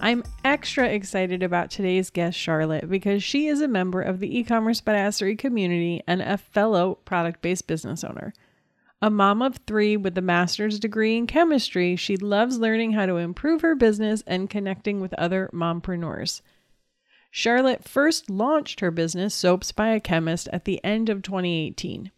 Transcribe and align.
I'm 0.00 0.22
extra 0.44 0.86
excited 0.86 1.42
about 1.42 1.70
today's 1.70 2.10
guest, 2.10 2.38
Charlotte, 2.38 2.88
because 2.88 3.22
she 3.22 3.48
is 3.48 3.60
a 3.60 3.68
member 3.68 4.00
of 4.00 4.20
the 4.20 4.38
e 4.38 4.44
commerce 4.44 4.80
badassery 4.80 5.36
community 5.36 6.02
and 6.06 6.22
a 6.22 6.38
fellow 6.38 6.94
product 7.04 7.42
based 7.42 7.66
business 7.66 8.04
owner. 8.04 8.32
A 9.02 9.10
mom 9.10 9.42
of 9.42 9.58
three 9.66 9.96
with 9.96 10.16
a 10.16 10.22
master's 10.22 10.78
degree 10.78 11.16
in 11.16 11.26
chemistry, 11.26 11.96
she 11.96 12.16
loves 12.16 12.58
learning 12.58 12.92
how 12.92 13.06
to 13.06 13.16
improve 13.16 13.60
her 13.62 13.74
business 13.74 14.22
and 14.26 14.48
connecting 14.48 15.00
with 15.00 15.14
other 15.14 15.50
mompreneurs. 15.52 16.42
Charlotte 17.30 17.84
first 17.84 18.30
launched 18.30 18.80
her 18.80 18.90
business, 18.90 19.34
Soaps 19.34 19.72
by 19.72 19.88
a 19.88 20.00
Chemist, 20.00 20.48
at 20.52 20.64
the 20.64 20.82
end 20.84 21.08
of 21.08 21.22
2018. 21.22 22.10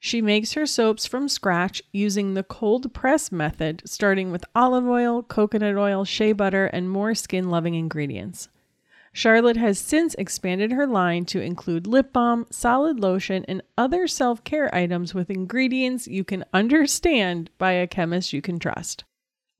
She 0.00 0.22
makes 0.22 0.52
her 0.52 0.66
soaps 0.66 1.06
from 1.06 1.28
scratch 1.28 1.82
using 1.92 2.34
the 2.34 2.44
cold 2.44 2.94
press 2.94 3.32
method, 3.32 3.82
starting 3.84 4.30
with 4.30 4.44
olive 4.54 4.86
oil, 4.86 5.22
coconut 5.22 5.76
oil, 5.76 6.04
shea 6.04 6.32
butter, 6.32 6.66
and 6.66 6.88
more 6.88 7.14
skin 7.14 7.50
loving 7.50 7.74
ingredients. 7.74 8.48
Charlotte 9.12 9.56
has 9.56 9.78
since 9.80 10.14
expanded 10.14 10.70
her 10.70 10.86
line 10.86 11.24
to 11.24 11.40
include 11.40 11.88
lip 11.88 12.12
balm, 12.12 12.46
solid 12.50 13.00
lotion, 13.00 13.44
and 13.48 13.62
other 13.76 14.06
self 14.06 14.44
care 14.44 14.72
items 14.72 15.14
with 15.14 15.30
ingredients 15.30 16.06
you 16.06 16.22
can 16.22 16.44
understand 16.52 17.50
by 17.58 17.72
a 17.72 17.88
chemist 17.88 18.32
you 18.32 18.40
can 18.40 18.60
trust. 18.60 19.02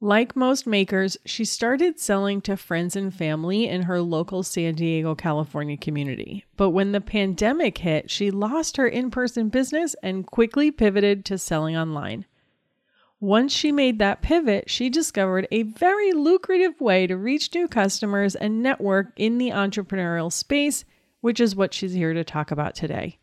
Like 0.01 0.37
most 0.37 0.65
makers, 0.65 1.17
she 1.25 1.45
started 1.45 1.99
selling 1.99 2.41
to 2.43 2.57
friends 2.57 2.95
and 2.95 3.13
family 3.13 3.67
in 3.67 3.83
her 3.83 4.01
local 4.01 4.45
San 4.45 4.77
Diego, 4.77 5.17
California 5.17 5.77
community. 5.77 6.45
But 6.57 6.71
when 6.71 6.93
the 6.93 7.01
pandemic 7.01 7.79
hit, 7.79 8.09
she 8.09 8.31
lost 8.31 8.77
her 8.77 8.87
in 8.87 9.11
person 9.11 9.49
business 9.49 9.97
and 10.01 10.25
quickly 10.25 10.71
pivoted 10.71 11.25
to 11.25 11.37
selling 11.37 11.77
online. 11.77 12.27
Once 13.19 13.53
she 13.53 13.73
made 13.73 13.99
that 13.99 14.23
pivot, 14.23 14.71
she 14.71 14.89
discovered 14.89 15.49
a 15.51 15.65
very 15.65 16.13
lucrative 16.13 16.81
way 16.81 17.09
to 17.09 17.17
reach 17.17 17.53
new 17.53 17.67
customers 17.67 18.37
and 18.37 18.63
network 18.63 19.13
in 19.17 19.39
the 19.39 19.51
entrepreneurial 19.51 20.33
space, 20.33 20.85
which 21.23 21.41
is 21.41 21.57
what 21.57 21.75
she's 21.75 21.95
here 21.95 22.15
to 22.15 22.23
talk 22.23 22.53
about 22.53 22.77
today. 22.77 23.19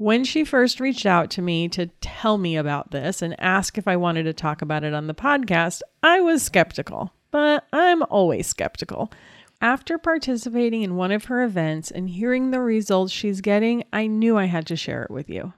When 0.00 0.24
she 0.24 0.44
first 0.44 0.80
reached 0.80 1.04
out 1.04 1.28
to 1.32 1.42
me 1.42 1.68
to 1.68 1.88
tell 2.00 2.38
me 2.38 2.56
about 2.56 2.90
this 2.90 3.20
and 3.20 3.38
ask 3.38 3.76
if 3.76 3.86
I 3.86 3.96
wanted 3.96 4.22
to 4.22 4.32
talk 4.32 4.62
about 4.62 4.82
it 4.82 4.94
on 4.94 5.08
the 5.08 5.14
podcast, 5.14 5.82
I 6.02 6.22
was 6.22 6.42
skeptical, 6.42 7.12
but 7.30 7.66
I'm 7.70 8.02
always 8.04 8.46
skeptical. 8.46 9.12
After 9.60 9.98
participating 9.98 10.80
in 10.80 10.96
one 10.96 11.12
of 11.12 11.26
her 11.26 11.42
events 11.42 11.90
and 11.90 12.08
hearing 12.08 12.50
the 12.50 12.60
results 12.60 13.12
she's 13.12 13.42
getting, 13.42 13.84
I 13.92 14.06
knew 14.06 14.38
I 14.38 14.46
had 14.46 14.66
to 14.68 14.74
share 14.74 15.02
it 15.02 15.10
with 15.10 15.28
you. 15.28 15.52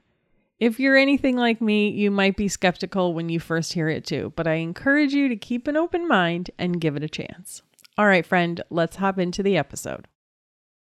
If 0.59 0.77
you're 0.77 0.97
anything 0.97 1.37
like 1.37 1.61
me, 1.61 1.87
you 1.87 2.11
might 2.11 2.35
be 2.35 2.49
skeptical 2.49 3.13
when 3.13 3.29
you 3.29 3.39
first 3.39 3.71
hear 3.71 3.87
it 3.87 4.05
too, 4.05 4.33
but 4.35 4.45
I 4.45 4.55
encourage 4.55 5.13
you 5.13 5.29
to 5.29 5.37
keep 5.37 5.69
an 5.69 5.77
open 5.77 6.05
mind 6.05 6.51
and 6.59 6.81
give 6.81 6.97
it 6.97 7.03
a 7.03 7.07
chance. 7.07 7.61
All 7.97 8.07
right, 8.07 8.25
friend, 8.25 8.61
let's 8.69 8.97
hop 8.97 9.17
into 9.17 9.41
the 9.41 9.55
episode. 9.55 10.09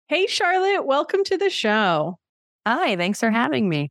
Hey, 0.09 0.27
Charlotte, 0.27 0.85
welcome 0.85 1.23
to 1.23 1.39
the 1.39 1.51
show. 1.51 2.19
Hi, 2.67 2.97
thanks 2.97 3.21
for 3.21 3.31
having 3.31 3.69
me. 3.69 3.91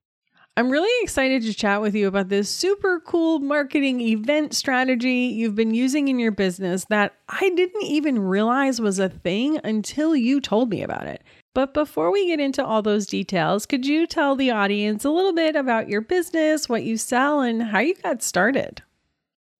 I'm 0.57 0.71
really 0.71 1.03
excited 1.03 1.43
to 1.43 1.53
chat 1.53 1.81
with 1.81 1.93
you 1.93 2.07
about 2.07 2.29
this 2.29 2.49
super 2.49 2.99
cool 2.99 3.39
marketing 3.39 4.01
event 4.01 4.55
strategy 4.55 5.31
you've 5.33 5.53
been 5.53 5.75
using 5.75 6.07
in 6.07 6.17
your 6.17 6.31
business 6.31 6.85
that 6.89 7.13
I 7.29 7.51
didn't 7.55 7.83
even 7.83 8.17
realize 8.19 8.81
was 8.81 8.97
a 8.97 9.09
thing 9.09 9.59
until 9.63 10.15
you 10.15 10.41
told 10.41 10.69
me 10.69 10.81
about 10.81 11.05
it. 11.05 11.23
But 11.53 11.75
before 11.75 12.11
we 12.11 12.25
get 12.25 12.39
into 12.39 12.65
all 12.65 12.81
those 12.81 13.05
details, 13.05 13.67
could 13.67 13.85
you 13.85 14.07
tell 14.07 14.35
the 14.35 14.49
audience 14.49 15.05
a 15.05 15.11
little 15.11 15.33
bit 15.33 15.55
about 15.55 15.87
your 15.87 16.01
business, 16.01 16.67
what 16.67 16.83
you 16.83 16.97
sell, 16.97 17.41
and 17.41 17.61
how 17.61 17.79
you 17.79 17.93
got 17.95 18.23
started? 18.23 18.81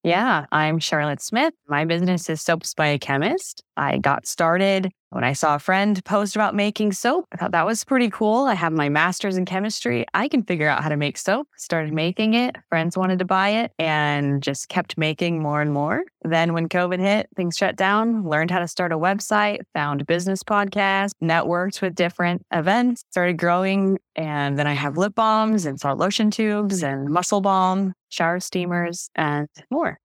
Yeah, 0.04 0.48
I'm 0.52 0.80
Charlotte 0.80 1.22
Smith. 1.22 1.54
My 1.68 1.86
business 1.86 2.30
is 2.30 2.42
Soaps 2.42 2.74
by 2.74 2.88
a 2.88 3.00
Chemist. 3.00 3.64
I 3.78 4.00
got 4.00 4.26
started 4.26 4.92
when 5.14 5.24
I 5.24 5.34
saw 5.34 5.56
a 5.56 5.60
friend 5.60 6.04
post 6.06 6.36
about 6.36 6.56
making 6.56 6.92
soap, 6.94 7.28
I 7.32 7.38
thought 7.38 7.52
that 7.52 7.68
was 7.68 7.84
pretty 7.84 8.10
cool. 8.10 8.46
I 8.46 8.56
have 8.56 8.74
my 8.74 8.90
master's 8.90 9.38
in 9.38 9.46
chemistry. 9.46 10.06
I 10.16 10.28
can 10.28 10.44
figure 10.44 10.68
out 10.68 10.82
how 10.82 10.90
to 10.90 10.98
make 10.98 11.20
soap. 11.20 11.48
Started 11.56 11.94
making 11.94 12.34
it. 12.34 12.56
Friends 12.70 12.98
wanted 12.98 13.20
to 13.20 13.26
buy 13.26 13.50
it 13.50 13.72
and 13.78 14.42
just 14.42 14.70
kept 14.70 14.98
making 14.98 15.40
more 15.40 15.62
and 15.62 15.72
more. 15.72 16.04
Then 16.24 16.54
when 16.54 16.68
COVID 16.68 17.00
hit, 17.00 17.30
things 17.36 17.56
shut 17.56 17.76
down, 17.76 18.28
learned 18.28 18.50
how 18.50 18.60
to 18.60 18.68
start 18.68 18.92
a 18.92 18.98
website, 18.98 19.60
found 19.74 20.06
business 20.08 20.42
podcast, 20.42 21.12
networked 21.22 21.82
with 21.82 21.94
different 21.94 22.44
events, 22.52 23.04
started 23.12 23.38
growing. 23.38 24.00
And 24.16 24.58
then 24.58 24.66
I 24.66 24.74
have 24.74 24.98
lip 24.98 25.14
balms 25.14 25.66
and 25.66 25.80
salt 25.80 26.00
lotion 26.00 26.32
tubes 26.32 26.82
and 26.82 27.10
muscle 27.10 27.42
balm, 27.42 27.94
shower 28.10 28.40
steamers, 28.40 29.10
and 29.16 29.48
more. 29.70 30.00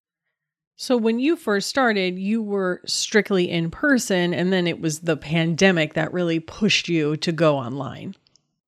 So, 0.78 0.98
when 0.98 1.20
you 1.20 1.38
first 1.38 1.70
started, 1.70 2.20
you 2.20 2.44
were 2.44 2.82
strictly 2.86 3.50
in 3.50 3.72
person, 3.72 4.34
and 4.34 4.52
then 4.52 4.68
it 4.68 4.82
was 4.82 5.00
the 5.00 5.16
pandemic 5.16 5.94
that 5.94 6.12
really 6.12 6.40
pushed 6.40 6.90
you 6.90 7.16
to 7.18 7.32
go 7.32 7.58
online. 7.58 8.16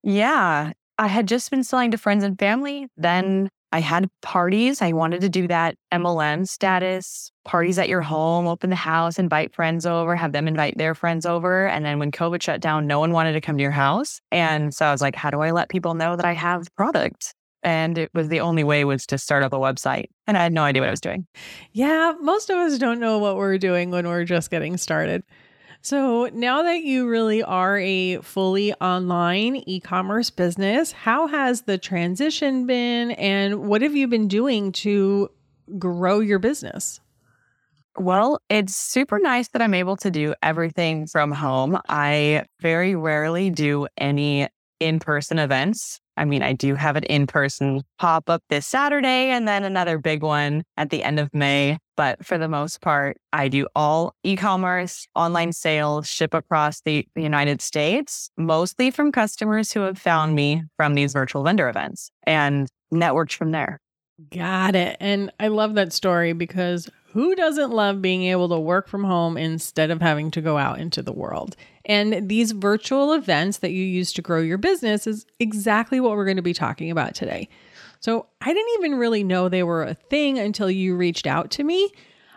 Yeah. 0.04 0.72
I 1.00 1.08
had 1.08 1.28
just 1.28 1.52
been 1.52 1.64
selling 1.64 1.92
to 1.92 1.98
friends 1.98 2.24
and 2.24 2.40
family. 2.40 2.88
Then 2.98 3.50
I 3.72 3.82
had 3.82 4.10
parties. 4.22 4.82
I 4.82 4.94
wanted 4.94 5.22
to 5.22 5.30
do 5.30 5.48
that 5.50 5.76
MLM 5.94 6.48
status 6.48 7.32
parties 7.44 7.78
at 7.78 7.90
your 7.90 8.02
home, 8.02 8.48
open 8.48 8.70
the 8.70 8.76
house, 8.76 9.20
invite 9.20 9.54
friends 9.54 9.86
over, 9.86 10.16
have 10.16 10.32
them 10.32 10.48
invite 10.48 10.78
their 10.78 10.96
friends 10.96 11.26
over. 11.26 11.68
And 11.68 11.86
then 11.86 12.00
when 12.00 12.12
COVID 12.12 12.42
shut 12.42 12.62
down, 12.62 12.88
no 12.88 13.00
one 13.00 13.12
wanted 13.12 13.34
to 13.34 13.42
come 13.42 13.58
to 13.58 13.62
your 13.62 13.72
house. 13.72 14.22
And 14.32 14.74
so 14.74 14.86
I 14.86 14.92
was 14.92 15.02
like, 15.02 15.16
how 15.16 15.30
do 15.30 15.42
I 15.42 15.52
let 15.52 15.70
people 15.70 15.94
know 15.94 16.16
that 16.16 16.26
I 16.26 16.34
have 16.34 16.74
product? 16.76 17.36
And 17.64 17.98
it 17.98 18.10
was 18.14 18.28
the 18.30 18.40
only 18.40 18.64
way 18.64 18.84
was 18.84 19.06
to 19.06 19.18
start 19.18 19.44
up 19.44 19.54
a 19.54 19.58
website 19.58 20.06
and 20.26 20.38
i 20.38 20.44
had 20.44 20.54
no 20.54 20.64
idea 20.64 20.82
what 20.82 20.88
i 20.88 20.92
was 20.92 21.02
doing 21.02 21.26
yeah 21.74 22.14
most 22.22 22.50
of 22.50 22.58
us 22.58 22.78
don't 22.78 23.00
know 23.00 23.18
what 23.18 23.36
we're 23.36 23.58
doing 23.58 23.92
when 23.92 24.08
we're 24.08 24.24
just 24.24 24.52
getting 24.52 24.78
started 24.78 25.24
so 25.82 26.30
now 26.34 26.64
that 26.64 26.82
you 26.82 27.08
really 27.08 27.44
are 27.44 27.78
a 27.78 28.18
fully 28.18 28.74
online 28.76 29.58
e-commerce 29.68 30.30
business 30.30 30.92
how 30.92 31.28
has 31.28 31.64
the 31.64 31.78
transition 31.78 32.66
been 32.66 33.12
and 33.12 33.68
what 33.68 33.82
have 33.82 33.96
you 33.96 34.08
been 34.08 34.28
doing 34.28 34.72
to 34.72 35.30
grow 35.78 36.20
your 36.20 36.40
business 36.40 37.00
well, 38.00 38.40
it's 38.48 38.76
super 38.76 39.18
nice 39.18 39.48
that 39.50 39.62
I'm 39.62 39.74
able 39.74 39.98
to 39.98 40.12
do 40.12 40.36
everything 40.44 41.08
from 41.08 41.32
home. 41.32 41.80
I 41.90 42.46
very 42.62 42.96
rarely 42.96 43.50
do 43.50 43.88
any 43.98 44.48
in 44.80 45.00
person 45.00 45.40
events. 45.40 46.00
I 46.18 46.26
mean, 46.26 46.42
I 46.42 46.54
do 46.54 46.76
have 46.76 46.96
an 46.96 47.04
in 47.04 47.28
person 47.28 47.84
pop 48.00 48.30
up 48.30 48.44
this 48.50 48.66
Saturday 48.66 49.30
and 49.30 49.48
then 49.48 49.64
another 49.64 49.98
big 49.98 50.24
one 50.24 50.64
at 50.76 50.90
the 50.90 51.04
end 51.04 51.20
of 51.20 51.34
May. 51.34 51.78
But 51.96 52.26
for 52.26 52.38
the 52.38 52.48
most 52.48 52.82
part, 52.82 53.18
I 53.32 53.48
do 53.48 53.68
all 53.76 54.16
e 54.24 54.36
commerce, 54.36 55.08
online 55.16 55.54
sales, 55.54 56.08
ship 56.08 56.34
across 56.34 56.82
the, 56.82 57.08
United 57.16 57.62
States, 57.62 58.30
mostly 58.38 58.92
from 58.92 59.12
customers 59.12 59.72
who 59.72 59.82
have 59.82 59.98
found 59.98 60.36
me 60.36 60.64
from 60.78 60.94
these 60.94 61.14
virtual 61.14 61.44
vendor 61.44 61.70
events 61.70 62.12
and 62.24 62.68
networked 62.94 63.34
from 63.34 63.52
there. 63.52 63.80
Got 64.32 64.76
it. 64.76 64.98
And 65.00 65.32
I 65.40 65.48
love 65.50 65.76
that 65.76 65.94
story 65.94 66.34
because 66.34 66.90
who 67.18 67.34
doesn't 67.34 67.72
love 67.72 68.00
being 68.00 68.22
able 68.26 68.48
to 68.48 68.60
work 68.60 68.88
from 68.88 69.04
home 69.04 69.38
instead 69.38 69.90
of 69.90 70.04
having 70.04 70.30
to 70.30 70.40
go 70.40 70.60
out 70.60 70.80
into 70.80 71.02
the 71.02 71.12
world? 71.12 71.56
And 71.84 72.30
these 72.30 72.52
virtual 72.52 73.12
events 73.12 73.58
that 73.58 73.72
you 73.72 73.84
use 73.84 74.14
to 74.14 74.22
grow 74.22 74.40
your 74.40 74.60
business 74.60 75.08
is 75.08 75.26
exactly 75.40 76.00
what 76.00 76.12
we're 76.12 76.26
going 76.26 76.38
to 76.38 76.44
be 76.44 76.54
talking 76.54 76.92
about 76.92 77.16
today. 77.16 77.50
So 78.02 78.28
I 78.40 78.54
didn't 78.54 78.72
even 78.78 79.00
really 79.00 79.24
know 79.24 79.50
they 79.50 79.64
were 79.64 79.82
a 79.82 79.96
thing 79.96 80.38
until 80.38 80.70
you 80.70 80.96
reached 80.96 81.26
out 81.26 81.50
to 81.52 81.64
me. 81.64 81.92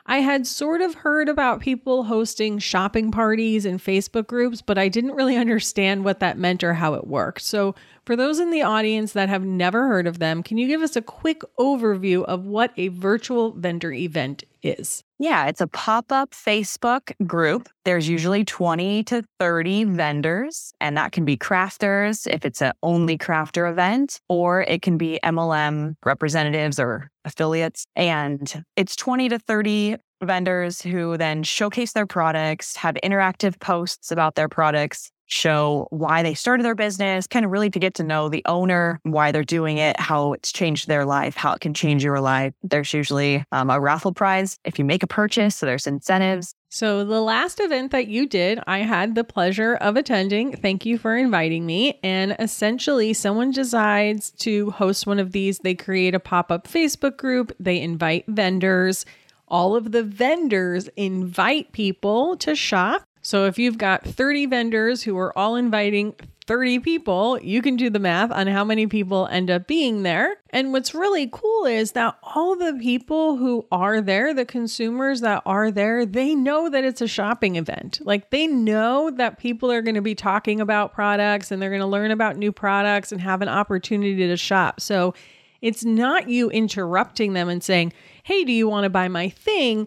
I 0.07 0.19
had 0.19 0.47
sort 0.47 0.81
of 0.81 0.95
heard 0.95 1.29
about 1.29 1.61
people 1.61 2.05
hosting 2.05 2.59
shopping 2.59 3.11
parties 3.11 3.65
and 3.65 3.79
Facebook 3.79 4.27
groups, 4.27 4.63
but 4.63 4.79
I 4.79 4.89
didn't 4.89 5.15
really 5.15 5.37
understand 5.37 6.05
what 6.05 6.21
that 6.21 6.39
meant 6.39 6.65
or 6.65 6.75
how 6.75 6.95
it 6.95 7.07
worked. 7.07 7.43
So, 7.43 7.75
for 8.05 8.17
those 8.17 8.41
in 8.41 8.51
the 8.51 8.63
audience 8.63 9.13
that 9.13 9.29
have 9.29 9.45
never 9.45 9.87
heard 9.87 10.07
of 10.07 10.19
them, 10.19 10.43
can 10.43 10.59
you 10.59 10.67
give 10.67 10.83
us 10.83 10.97
a 10.97 11.03
quick 11.03 11.43
overview 11.59 12.25
of 12.25 12.45
what 12.45 12.73
a 12.77 12.89
virtual 12.89 13.53
vendor 13.53 13.93
event 13.93 14.45
is? 14.63 15.05
Yeah, 15.23 15.49
it's 15.49 15.61
a 15.61 15.67
pop 15.67 16.11
up 16.11 16.31
Facebook 16.31 17.13
group. 17.27 17.69
There's 17.85 18.09
usually 18.09 18.43
20 18.43 19.05
to 19.05 19.23
30 19.39 19.85
vendors, 19.85 20.73
and 20.81 20.97
that 20.97 21.13
can 21.13 21.27
be 21.27 21.37
crafters 21.37 22.27
if 22.27 22.47
it's 22.47 22.63
an 22.63 22.73
only 22.83 23.19
crafter 23.19 23.71
event, 23.71 24.19
or 24.31 24.63
it 24.63 24.81
can 24.81 24.97
be 24.97 25.21
MLM 25.23 25.97
representatives 26.07 26.81
or 26.81 27.11
affiliates. 27.27 27.85
And 27.95 28.65
it's 28.77 28.97
20 28.97 29.29
to 29.29 29.39
30 29.39 29.97
vendors 30.23 30.81
who 30.81 31.19
then 31.19 31.43
showcase 31.43 31.93
their 31.93 32.07
products, 32.07 32.77
have 32.77 32.97
interactive 33.05 33.61
posts 33.61 34.11
about 34.11 34.37
their 34.37 34.49
products, 34.49 35.11
show 35.31 35.87
why 35.91 36.23
they 36.23 36.35
started 36.35 36.65
their 36.65 36.75
business, 36.75 37.27
kind 37.27 37.45
of 37.45 37.51
really 37.51 37.71
to 37.71 37.79
get 37.79 37.95
to 37.95 38.03
know 38.03 38.29
the 38.29 38.43
owner, 38.47 39.01
why 39.05 39.33
they're 39.33 39.45
doing 39.45 39.79
it, 39.79 39.99
how 39.99 40.33
it's 40.33 40.53
changed 40.53 40.89
their 40.89 41.05
life, 41.05 41.37
how 41.37 41.53
it 41.53 41.61
can 41.61 41.73
change 41.73 42.05
your 42.05 42.21
life. 42.21 42.53
There's 42.63 42.93
usually 42.93 43.45
um, 43.53 43.71
a 43.71 43.81
raffle 43.81 44.13
prize 44.13 44.59
if 44.65 44.79
you 44.79 44.85
make 44.85 45.03
a 45.03 45.07
purchase, 45.07 45.57
so 45.57 45.67
there's 45.67 45.87
incentives. 45.87 46.55
So, 46.73 47.05
the 47.05 47.21
last 47.21 47.59
event 47.59 47.91
that 47.91 48.07
you 48.07 48.29
did, 48.29 48.61
I 48.67 48.79
had 48.79 49.17
the 49.17 49.25
pleasure 49.25 49.75
of 49.75 49.97
attending. 49.97 50.57
Thank 50.57 50.87
you 50.87 50.99
for 50.99 51.17
inviting 51.17 51.67
me. 51.67 51.99
And 52.05 52.37
essentially, 52.39 53.13
someone 53.13 53.51
decides 53.51 54.31
to 54.43 54.71
host 54.71 55.05
one 55.05 55.19
of 55.19 55.33
these. 55.33 55.59
They 55.59 55.75
create 55.75 56.15
a 56.15 56.21
pop 56.21 56.53
up 56.53 56.69
Facebook 56.69 57.17
group, 57.17 57.53
they 57.59 57.81
invite 57.81 58.25
vendors. 58.29 59.05
All 59.49 59.75
of 59.75 59.91
the 59.91 60.05
vendors 60.05 60.89
invite 60.97 61.73
people 61.73 62.37
to 62.37 62.55
shop 62.55 63.03
so 63.23 63.47
if 63.47 63.59
you've 63.59 63.79
got 63.79 64.05
30 64.05 64.47
vendors 64.47 65.03
who 65.03 65.17
are 65.19 65.37
all 65.37 65.57
inviting 65.57 66.15
30 66.47 66.81
people, 66.81 67.39
you 67.41 67.63
can 67.63 67.77
do 67.77 67.91
the 67.91 67.99
math 67.99 68.33
on 68.33 68.47
how 68.49 68.65
many 68.65 68.87
people 68.87 69.29
end 69.31 69.51
up 69.51 69.69
being 69.69 70.03
there. 70.03 70.37
And 70.51 70.73
what's 70.73 70.95
really 70.95 71.29
cool 71.31 71.67
is 71.67 71.93
that 71.93 72.19
all 72.23 72.57
the 72.57 72.77
people 72.81 73.37
who 73.37 73.67
are 73.71 74.01
there, 74.01 74.35
the 74.35 74.45
consumers 74.45 75.21
that 75.21 75.43
are 75.47 75.71
there, 75.71 76.05
they 76.05 76.35
know 76.35 76.69
that 76.69 76.83
it's 76.83 77.01
a 77.01 77.07
shopping 77.07 77.55
event. 77.57 78.01
Like 78.03 78.31
they 78.31 78.47
know 78.47 79.11
that 79.11 79.39
people 79.39 79.71
are 79.71 79.83
going 79.83 79.95
to 79.95 80.03
be 80.03 80.17
talking 80.17 80.61
about 80.61 80.93
products 80.93 81.53
and 81.53 81.63
they're 81.63 81.71
going 81.71 81.83
to 81.83 81.87
learn 81.87 82.11
about 82.11 82.37
new 82.37 82.51
products 82.51 83.13
and 83.13 83.21
have 83.21 83.43
an 83.43 83.49
opportunity 83.49 84.27
to 84.27 84.37
shop. 84.37 84.81
So 84.81 85.15
it's 85.61 85.85
not 85.85 86.29
you 86.29 86.51
interrupting 86.51 87.35
them 87.35 87.49
and 87.49 87.63
saying, 87.63 87.93
Hey, 88.25 88.45
do 88.45 88.51
you 88.51 88.67
want 88.67 88.85
to 88.85 88.91
buy 88.91 89.09
my 89.09 89.29
thing? 89.29 89.87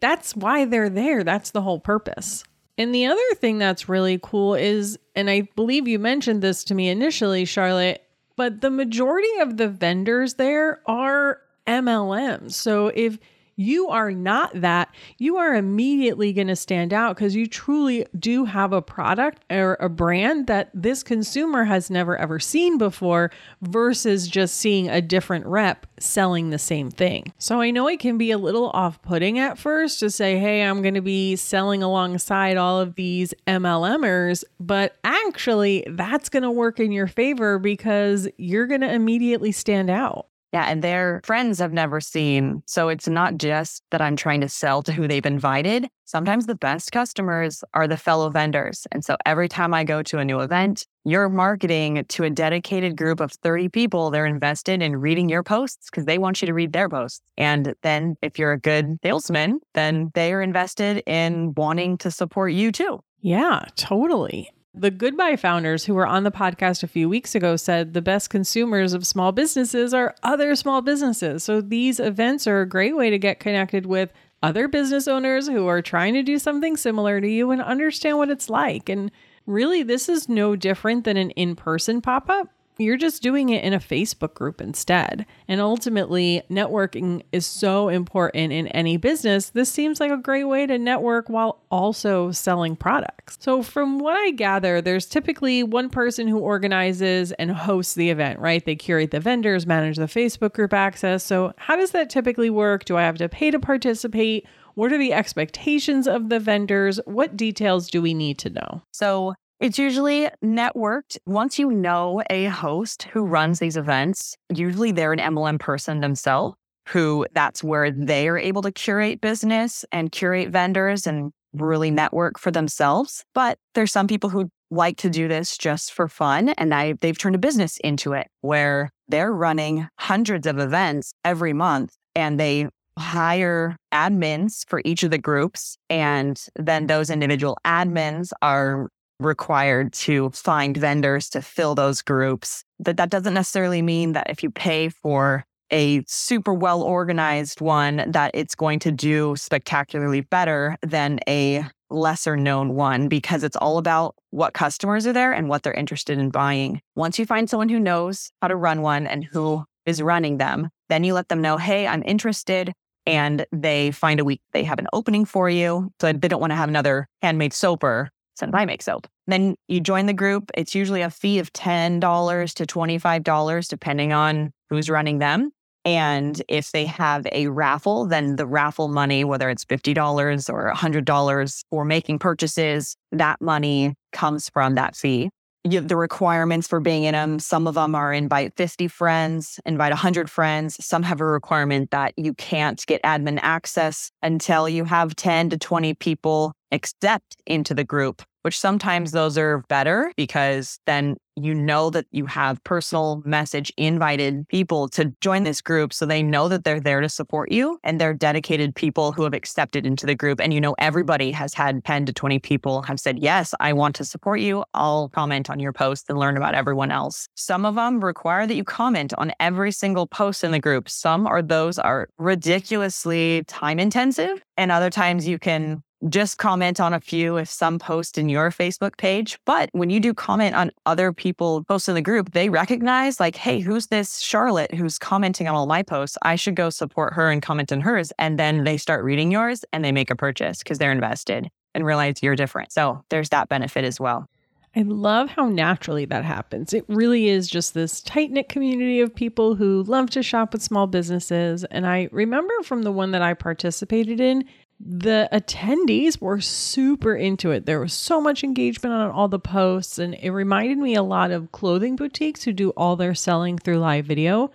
That's 0.00 0.36
why 0.36 0.64
they're 0.64 0.90
there. 0.90 1.24
That's 1.24 1.50
the 1.50 1.62
whole 1.62 1.80
purpose. 1.80 2.44
And 2.76 2.94
the 2.94 3.06
other 3.06 3.34
thing 3.36 3.58
that's 3.58 3.88
really 3.88 4.18
cool 4.22 4.54
is, 4.54 4.98
and 5.14 5.30
I 5.30 5.48
believe 5.54 5.86
you 5.86 5.98
mentioned 5.98 6.42
this 6.42 6.64
to 6.64 6.74
me 6.74 6.88
initially, 6.88 7.44
Charlotte, 7.44 8.02
but 8.36 8.60
the 8.60 8.70
majority 8.70 9.38
of 9.40 9.56
the 9.56 9.68
vendors 9.68 10.34
there 10.34 10.80
are 10.86 11.40
MLMs. 11.66 12.52
So 12.52 12.88
if 12.88 13.18
you 13.56 13.88
are 13.88 14.10
not 14.10 14.50
that, 14.60 14.94
you 15.18 15.36
are 15.36 15.54
immediately 15.54 16.32
going 16.32 16.48
to 16.48 16.56
stand 16.56 16.92
out 16.92 17.16
because 17.16 17.34
you 17.34 17.46
truly 17.46 18.06
do 18.18 18.44
have 18.44 18.72
a 18.72 18.82
product 18.82 19.44
or 19.50 19.76
a 19.80 19.88
brand 19.88 20.46
that 20.46 20.70
this 20.74 21.02
consumer 21.02 21.64
has 21.64 21.90
never 21.90 22.16
ever 22.16 22.38
seen 22.38 22.78
before 22.78 23.30
versus 23.62 24.28
just 24.28 24.56
seeing 24.56 24.88
a 24.88 25.00
different 25.00 25.46
rep 25.46 25.86
selling 25.98 26.50
the 26.50 26.58
same 26.58 26.90
thing. 26.90 27.32
So 27.38 27.60
I 27.60 27.70
know 27.70 27.88
it 27.88 28.00
can 28.00 28.18
be 28.18 28.30
a 28.30 28.38
little 28.38 28.70
off 28.70 29.00
putting 29.02 29.38
at 29.38 29.58
first 29.58 30.00
to 30.00 30.10
say, 30.10 30.38
hey, 30.38 30.62
I'm 30.62 30.82
going 30.82 30.94
to 30.94 31.00
be 31.00 31.36
selling 31.36 31.82
alongside 31.82 32.56
all 32.56 32.80
of 32.80 32.94
these 32.94 33.34
MLMers, 33.46 34.44
but 34.58 34.96
actually 35.04 35.84
that's 35.88 36.28
going 36.28 36.42
to 36.42 36.50
work 36.50 36.80
in 36.80 36.92
your 36.92 37.06
favor 37.06 37.58
because 37.58 38.28
you're 38.36 38.66
going 38.66 38.80
to 38.80 38.92
immediately 38.92 39.52
stand 39.52 39.90
out. 39.90 40.26
Yeah, 40.54 40.66
and 40.66 40.82
their 40.82 41.20
friends 41.24 41.58
have 41.58 41.72
never 41.72 42.00
seen. 42.00 42.62
So 42.66 42.88
it's 42.88 43.08
not 43.08 43.38
just 43.38 43.82
that 43.90 44.00
I'm 44.00 44.14
trying 44.14 44.40
to 44.40 44.48
sell 44.48 44.84
to 44.84 44.92
who 44.92 45.08
they've 45.08 45.26
invited. 45.26 45.88
Sometimes 46.04 46.46
the 46.46 46.54
best 46.54 46.92
customers 46.92 47.64
are 47.74 47.88
the 47.88 47.96
fellow 47.96 48.30
vendors. 48.30 48.86
And 48.92 49.04
so 49.04 49.16
every 49.26 49.48
time 49.48 49.74
I 49.74 49.82
go 49.82 50.00
to 50.04 50.18
a 50.18 50.24
new 50.24 50.38
event, 50.38 50.86
you're 51.04 51.28
marketing 51.28 52.04
to 52.08 52.22
a 52.22 52.30
dedicated 52.30 52.96
group 52.96 53.18
of 53.18 53.32
30 53.32 53.68
people. 53.70 54.12
They're 54.12 54.26
invested 54.26 54.80
in 54.80 54.94
reading 54.94 55.28
your 55.28 55.42
posts 55.42 55.90
because 55.90 56.04
they 56.04 56.18
want 56.18 56.40
you 56.40 56.46
to 56.46 56.54
read 56.54 56.72
their 56.72 56.88
posts. 56.88 57.22
And 57.36 57.74
then 57.82 58.14
if 58.22 58.38
you're 58.38 58.52
a 58.52 58.60
good 58.60 59.00
salesman, 59.02 59.58
then 59.72 60.12
they 60.14 60.32
are 60.32 60.40
invested 60.40 61.02
in 61.04 61.52
wanting 61.56 61.98
to 61.98 62.12
support 62.12 62.52
you 62.52 62.70
too. 62.70 63.00
Yeah, 63.20 63.64
totally. 63.74 64.52
The 64.76 64.90
Goodbye 64.90 65.36
founders 65.36 65.84
who 65.84 65.94
were 65.94 66.06
on 66.06 66.24
the 66.24 66.32
podcast 66.32 66.82
a 66.82 66.88
few 66.88 67.08
weeks 67.08 67.36
ago 67.36 67.54
said 67.54 67.94
the 67.94 68.02
best 68.02 68.28
consumers 68.28 68.92
of 68.92 69.06
small 69.06 69.30
businesses 69.30 69.94
are 69.94 70.16
other 70.24 70.56
small 70.56 70.82
businesses. 70.82 71.44
So 71.44 71.60
these 71.60 72.00
events 72.00 72.48
are 72.48 72.60
a 72.60 72.68
great 72.68 72.96
way 72.96 73.08
to 73.08 73.18
get 73.18 73.38
connected 73.38 73.86
with 73.86 74.12
other 74.42 74.66
business 74.66 75.06
owners 75.06 75.46
who 75.46 75.68
are 75.68 75.80
trying 75.80 76.14
to 76.14 76.24
do 76.24 76.40
something 76.40 76.76
similar 76.76 77.20
to 77.20 77.28
you 77.28 77.52
and 77.52 77.62
understand 77.62 78.18
what 78.18 78.30
it's 78.30 78.50
like. 78.50 78.88
And 78.88 79.12
really, 79.46 79.84
this 79.84 80.08
is 80.08 80.28
no 80.28 80.56
different 80.56 81.04
than 81.04 81.16
an 81.16 81.30
in 81.30 81.54
person 81.54 82.00
pop 82.00 82.28
up 82.28 82.48
you're 82.78 82.96
just 82.96 83.22
doing 83.22 83.50
it 83.50 83.62
in 83.62 83.72
a 83.72 83.78
Facebook 83.78 84.34
group 84.34 84.60
instead. 84.60 85.26
And 85.46 85.60
ultimately, 85.60 86.42
networking 86.50 87.22
is 87.32 87.46
so 87.46 87.88
important 87.88 88.52
in 88.52 88.66
any 88.68 88.96
business. 88.96 89.50
This 89.50 89.70
seems 89.70 90.00
like 90.00 90.10
a 90.10 90.16
great 90.16 90.44
way 90.44 90.66
to 90.66 90.78
network 90.78 91.28
while 91.28 91.62
also 91.70 92.32
selling 92.32 92.74
products. 92.76 93.38
So, 93.40 93.62
from 93.62 93.98
what 93.98 94.16
I 94.16 94.30
gather, 94.30 94.80
there's 94.80 95.06
typically 95.06 95.62
one 95.62 95.88
person 95.88 96.26
who 96.26 96.38
organizes 96.38 97.32
and 97.32 97.50
hosts 97.50 97.94
the 97.94 98.10
event, 98.10 98.40
right? 98.40 98.64
They 98.64 98.76
curate 98.76 99.12
the 99.12 99.20
vendors, 99.20 99.66
manage 99.66 99.96
the 99.96 100.04
Facebook 100.04 100.54
group 100.54 100.72
access. 100.72 101.24
So, 101.24 101.52
how 101.56 101.76
does 101.76 101.92
that 101.92 102.10
typically 102.10 102.50
work? 102.50 102.84
Do 102.84 102.96
I 102.96 103.02
have 103.02 103.18
to 103.18 103.28
pay 103.28 103.50
to 103.50 103.58
participate? 103.58 104.46
What 104.74 104.92
are 104.92 104.98
the 104.98 105.12
expectations 105.12 106.08
of 106.08 106.28
the 106.28 106.40
vendors? 106.40 106.98
What 107.04 107.36
details 107.36 107.88
do 107.88 108.02
we 108.02 108.14
need 108.14 108.38
to 108.38 108.50
know? 108.50 108.82
So, 108.92 109.34
it's 109.64 109.78
usually 109.78 110.28
networked. 110.44 111.16
Once 111.24 111.58
you 111.58 111.70
know 111.70 112.22
a 112.28 112.44
host 112.44 113.04
who 113.04 113.24
runs 113.24 113.60
these 113.60 113.78
events, 113.78 114.36
usually 114.54 114.92
they're 114.92 115.14
an 115.14 115.18
MLM 115.18 115.58
person 115.58 116.00
themselves 116.00 116.54
who 116.90 117.26
that's 117.32 117.64
where 117.64 117.90
they 117.90 118.28
are 118.28 118.36
able 118.36 118.60
to 118.60 118.70
curate 118.70 119.22
business 119.22 119.86
and 119.90 120.12
curate 120.12 120.50
vendors 120.50 121.06
and 121.06 121.32
really 121.54 121.90
network 121.90 122.38
for 122.38 122.50
themselves. 122.50 123.24
But 123.32 123.56
there's 123.74 123.90
some 123.90 124.06
people 124.06 124.28
who 124.28 124.50
like 124.70 124.98
to 124.98 125.08
do 125.08 125.28
this 125.28 125.56
just 125.56 125.94
for 125.94 126.08
fun 126.08 126.50
and 126.50 126.74
I, 126.74 126.92
they've 127.00 127.16
turned 127.16 127.36
a 127.36 127.38
business 127.38 127.78
into 127.78 128.12
it 128.12 128.26
where 128.42 128.90
they're 129.08 129.32
running 129.32 129.88
hundreds 129.98 130.46
of 130.46 130.58
events 130.58 131.14
every 131.24 131.54
month 131.54 131.94
and 132.14 132.38
they 132.38 132.68
hire 132.98 133.76
admins 133.94 134.68
for 134.68 134.82
each 134.84 135.04
of 135.04 135.10
the 135.10 135.18
groups 135.18 135.78
and 135.88 136.38
then 136.54 136.86
those 136.86 137.08
individual 137.08 137.56
admins 137.64 138.30
are 138.42 138.88
required 139.24 139.92
to 139.92 140.30
find 140.30 140.76
vendors 140.76 141.28
to 141.30 141.42
fill 141.42 141.74
those 141.74 142.02
groups. 142.02 142.64
That 142.78 142.96
that 142.96 143.10
doesn't 143.10 143.34
necessarily 143.34 143.82
mean 143.82 144.12
that 144.12 144.30
if 144.30 144.42
you 144.42 144.50
pay 144.50 144.88
for 144.88 145.44
a 145.70 146.02
super 146.06 146.52
well 146.54 146.82
organized 146.82 147.60
one 147.60 148.04
that 148.06 148.30
it's 148.34 148.54
going 148.54 148.78
to 148.80 148.92
do 148.92 149.34
spectacularly 149.36 150.20
better 150.20 150.76
than 150.82 151.18
a 151.28 151.64
lesser 151.90 152.36
known 152.36 152.74
one 152.74 153.08
because 153.08 153.42
it's 153.44 153.56
all 153.56 153.78
about 153.78 154.14
what 154.30 154.52
customers 154.52 155.06
are 155.06 155.12
there 155.12 155.32
and 155.32 155.48
what 155.48 155.62
they're 155.62 155.72
interested 155.72 156.18
in 156.18 156.30
buying. 156.30 156.80
Once 156.96 157.18
you 157.18 157.26
find 157.26 157.48
someone 157.48 157.68
who 157.68 157.78
knows 157.78 158.30
how 158.42 158.48
to 158.48 158.56
run 158.56 158.82
one 158.82 159.06
and 159.06 159.24
who 159.24 159.64
is 159.86 160.02
running 160.02 160.38
them, 160.38 160.68
then 160.88 161.04
you 161.04 161.14
let 161.14 161.28
them 161.28 161.40
know, 161.40 161.56
"Hey, 161.56 161.86
I'm 161.86 162.02
interested." 162.04 162.72
And 163.06 163.44
they 163.52 163.90
find 163.90 164.18
a 164.18 164.24
week 164.24 164.40
they 164.52 164.64
have 164.64 164.78
an 164.78 164.88
opening 164.92 165.24
for 165.24 165.50
you. 165.50 165.90
So 166.00 166.12
they 166.12 166.28
don't 166.28 166.40
want 166.40 166.52
to 166.52 166.56
have 166.56 166.70
another 166.70 167.06
handmade 167.20 167.52
soaper 167.52 168.10
send 168.34 168.54
I 168.54 168.64
make 168.64 168.82
soap. 168.82 169.06
Then 169.26 169.56
you 169.68 169.80
join 169.80 170.06
the 170.06 170.12
group. 170.12 170.50
It's 170.54 170.74
usually 170.74 171.02
a 171.02 171.10
fee 171.10 171.38
of 171.38 171.52
$10 171.52 172.54
to 172.54 172.66
$25, 172.66 173.68
depending 173.68 174.12
on 174.12 174.52
who's 174.70 174.90
running 174.90 175.18
them. 175.18 175.50
And 175.84 176.40
if 176.48 176.72
they 176.72 176.86
have 176.86 177.26
a 177.30 177.48
raffle, 177.48 178.06
then 178.06 178.36
the 178.36 178.46
raffle 178.46 178.88
money, 178.88 179.22
whether 179.22 179.50
it's 179.50 179.64
$50 179.66 180.48
or 180.50 180.72
$100 180.72 181.64
for 181.68 181.84
making 181.84 182.18
purchases, 182.18 182.96
that 183.12 183.40
money 183.40 183.94
comes 184.12 184.48
from 184.48 184.76
that 184.76 184.96
fee. 184.96 185.30
You 185.66 185.80
the 185.80 185.96
requirements 185.96 186.68
for 186.68 186.78
being 186.78 187.04
in 187.04 187.12
them. 187.12 187.38
Some 187.38 187.66
of 187.66 187.74
them 187.74 187.94
are 187.94 188.12
invite 188.12 188.54
50 188.54 188.86
friends, 188.88 189.58
invite 189.64 189.92
100 189.92 190.28
friends. 190.28 190.76
Some 190.84 191.02
have 191.04 191.22
a 191.22 191.24
requirement 191.24 191.90
that 191.90 192.12
you 192.18 192.34
can't 192.34 192.84
get 192.86 193.02
admin 193.02 193.38
access 193.40 194.10
until 194.22 194.68
you 194.68 194.84
have 194.84 195.16
10 195.16 195.48
to 195.50 195.58
20 195.58 195.94
people 195.94 196.52
accept 196.70 197.36
into 197.46 197.72
the 197.72 197.84
group 197.84 198.22
which 198.44 198.58
sometimes 198.58 199.12
those 199.12 199.38
are 199.38 199.64
better 199.68 200.12
because 200.16 200.78
then 200.84 201.16
you 201.36 201.54
know 201.54 201.90
that 201.90 202.06
you 202.10 202.26
have 202.26 202.62
personal 202.62 203.22
message 203.24 203.72
invited 203.76 204.46
people 204.48 204.86
to 204.88 205.12
join 205.20 205.44
this 205.44 205.60
group 205.60 205.92
so 205.92 206.06
they 206.06 206.22
know 206.22 206.48
that 206.48 206.62
they're 206.62 206.78
there 206.78 207.00
to 207.00 207.08
support 207.08 207.50
you 207.50 207.78
and 207.82 208.00
they're 208.00 208.14
dedicated 208.14 208.74
people 208.74 209.12
who 209.12 209.24
have 209.24 209.34
accepted 209.34 209.84
into 209.86 210.06
the 210.06 210.14
group. 210.14 210.40
And 210.40 210.52
you 210.52 210.60
know 210.60 210.76
everybody 210.78 211.32
has 211.32 211.54
had 211.54 211.84
10 211.84 212.06
to 212.06 212.12
20 212.12 212.38
people 212.38 212.82
have 212.82 213.00
said 213.00 213.18
yes 213.18 213.54
i 213.60 213.72
want 213.72 213.96
to 213.96 214.04
support 214.04 214.40
you. 214.40 214.62
I'll 214.74 215.08
comment 215.08 215.50
on 215.50 215.58
your 215.58 215.72
post 215.72 216.06
and 216.08 216.18
learn 216.18 216.36
about 216.36 216.54
everyone 216.54 216.90
else. 216.90 217.26
Some 217.34 217.64
of 217.64 217.74
them 217.74 218.04
require 218.04 218.46
that 218.46 218.54
you 218.54 218.64
comment 218.64 219.14
on 219.16 219.32
every 219.40 219.72
single 219.72 220.06
post 220.06 220.44
in 220.44 220.52
the 220.52 220.60
group. 220.60 220.88
Some 220.88 221.26
are 221.26 221.42
those 221.42 221.78
are 221.78 222.08
ridiculously 222.18 223.44
time 223.44 223.78
intensive 223.78 224.44
and 224.56 224.70
other 224.70 224.90
times 224.90 225.26
you 225.26 225.38
can 225.38 225.82
just 226.08 226.38
comment 226.38 226.80
on 226.80 226.92
a 226.92 227.00
few 227.00 227.36
if 227.36 227.48
some 227.48 227.78
post 227.78 228.18
in 228.18 228.28
your 228.28 228.50
Facebook 228.50 228.96
page. 228.96 229.38
But 229.44 229.70
when 229.72 229.90
you 229.90 230.00
do 230.00 230.12
comment 230.12 230.54
on 230.54 230.70
other 230.86 231.12
people 231.12 231.64
posts 231.64 231.88
in 231.88 231.94
the 231.94 232.02
group, 232.02 232.32
they 232.32 232.48
recognize 232.48 233.20
like, 233.20 233.36
hey, 233.36 233.60
who's 233.60 233.86
this 233.88 234.18
Charlotte 234.20 234.74
who's 234.74 234.98
commenting 234.98 235.48
on 235.48 235.54
all 235.54 235.66
my 235.66 235.82
posts? 235.82 236.18
I 236.22 236.36
should 236.36 236.56
go 236.56 236.70
support 236.70 237.14
her 237.14 237.30
and 237.30 237.42
comment 237.42 237.72
on 237.72 237.80
hers. 237.80 238.12
And 238.18 238.38
then 238.38 238.64
they 238.64 238.76
start 238.76 239.04
reading 239.04 239.30
yours 239.30 239.64
and 239.72 239.84
they 239.84 239.92
make 239.92 240.10
a 240.10 240.16
purchase 240.16 240.58
because 240.58 240.78
they're 240.78 240.92
invested 240.92 241.50
and 241.74 241.84
realize 241.84 242.22
you're 242.22 242.36
different. 242.36 242.72
So 242.72 243.04
there's 243.08 243.30
that 243.30 243.48
benefit 243.48 243.84
as 243.84 243.98
well. 243.98 244.28
I 244.76 244.82
love 244.82 245.30
how 245.30 245.48
naturally 245.48 246.04
that 246.06 246.24
happens. 246.24 246.72
It 246.72 246.84
really 246.88 247.28
is 247.28 247.48
just 247.48 247.74
this 247.74 248.00
tight 248.00 248.32
knit 248.32 248.48
community 248.48 249.00
of 249.00 249.14
people 249.14 249.54
who 249.54 249.84
love 249.84 250.10
to 250.10 250.22
shop 250.22 250.52
with 250.52 250.62
small 250.62 250.88
businesses. 250.88 251.62
And 251.64 251.86
I 251.86 252.08
remember 252.10 252.52
from 252.64 252.82
the 252.82 252.90
one 252.90 253.12
that 253.12 253.22
I 253.22 253.34
participated 253.34 254.20
in, 254.20 254.44
the 254.80 255.28
attendees 255.32 256.20
were 256.20 256.40
super 256.40 257.14
into 257.14 257.50
it. 257.50 257.64
There 257.64 257.80
was 257.80 257.92
so 257.92 258.20
much 258.20 258.44
engagement 258.44 258.94
on 258.94 259.10
all 259.10 259.28
the 259.28 259.38
posts, 259.38 259.98
and 259.98 260.14
it 260.14 260.30
reminded 260.30 260.78
me 260.78 260.94
a 260.94 261.02
lot 261.02 261.30
of 261.30 261.52
clothing 261.52 261.96
boutiques 261.96 262.42
who 262.42 262.52
do 262.52 262.70
all 262.70 262.96
their 262.96 263.14
selling 263.14 263.58
through 263.58 263.78
live 263.78 264.04
video. 264.04 264.50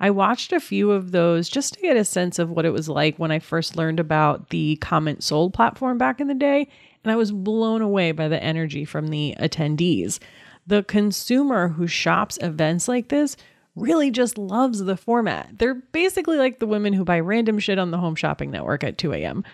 I 0.00 0.10
watched 0.10 0.52
a 0.52 0.60
few 0.60 0.92
of 0.92 1.12
those 1.12 1.48
just 1.48 1.74
to 1.74 1.80
get 1.80 1.96
a 1.96 2.06
sense 2.06 2.38
of 2.38 2.50
what 2.50 2.64
it 2.64 2.72
was 2.72 2.88
like 2.88 3.18
when 3.18 3.30
I 3.30 3.38
first 3.38 3.76
learned 3.76 4.00
about 4.00 4.48
the 4.48 4.78
CommentSold 4.80 5.52
platform 5.52 5.98
back 5.98 6.20
in 6.20 6.26
the 6.26 6.34
day, 6.34 6.66
and 7.04 7.12
I 7.12 7.16
was 7.16 7.32
blown 7.32 7.82
away 7.82 8.12
by 8.12 8.28
the 8.28 8.42
energy 8.42 8.86
from 8.86 9.08
the 9.08 9.36
attendees. 9.38 10.18
The 10.66 10.84
consumer 10.84 11.68
who 11.68 11.86
shops 11.86 12.38
events 12.40 12.88
like 12.88 13.08
this 13.08 13.36
really 13.76 14.10
just 14.10 14.38
loves 14.38 14.84
the 14.84 14.96
format. 14.96 15.58
They're 15.58 15.74
basically 15.74 16.36
like 16.36 16.58
the 16.58 16.66
women 16.66 16.92
who 16.92 17.04
buy 17.04 17.20
random 17.20 17.58
shit 17.58 17.78
on 17.78 17.90
the 17.90 17.98
Home 17.98 18.14
Shopping 18.14 18.50
Network 18.50 18.84
at 18.84 18.98
2 18.98 19.12
a.m. 19.12 19.44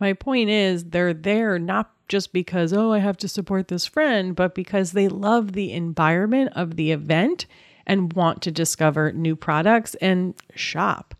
My 0.00 0.12
point 0.12 0.50
is, 0.50 0.84
they're 0.84 1.14
there 1.14 1.58
not 1.58 1.92
just 2.08 2.32
because, 2.32 2.72
oh, 2.72 2.92
I 2.92 2.98
have 2.98 3.16
to 3.18 3.28
support 3.28 3.68
this 3.68 3.86
friend, 3.86 4.34
but 4.34 4.54
because 4.54 4.92
they 4.92 5.08
love 5.08 5.52
the 5.52 5.72
environment 5.72 6.52
of 6.54 6.76
the 6.76 6.92
event 6.92 7.46
and 7.86 8.12
want 8.12 8.42
to 8.42 8.50
discover 8.50 9.12
new 9.12 9.36
products 9.36 9.94
and 9.96 10.34
shop. 10.54 11.14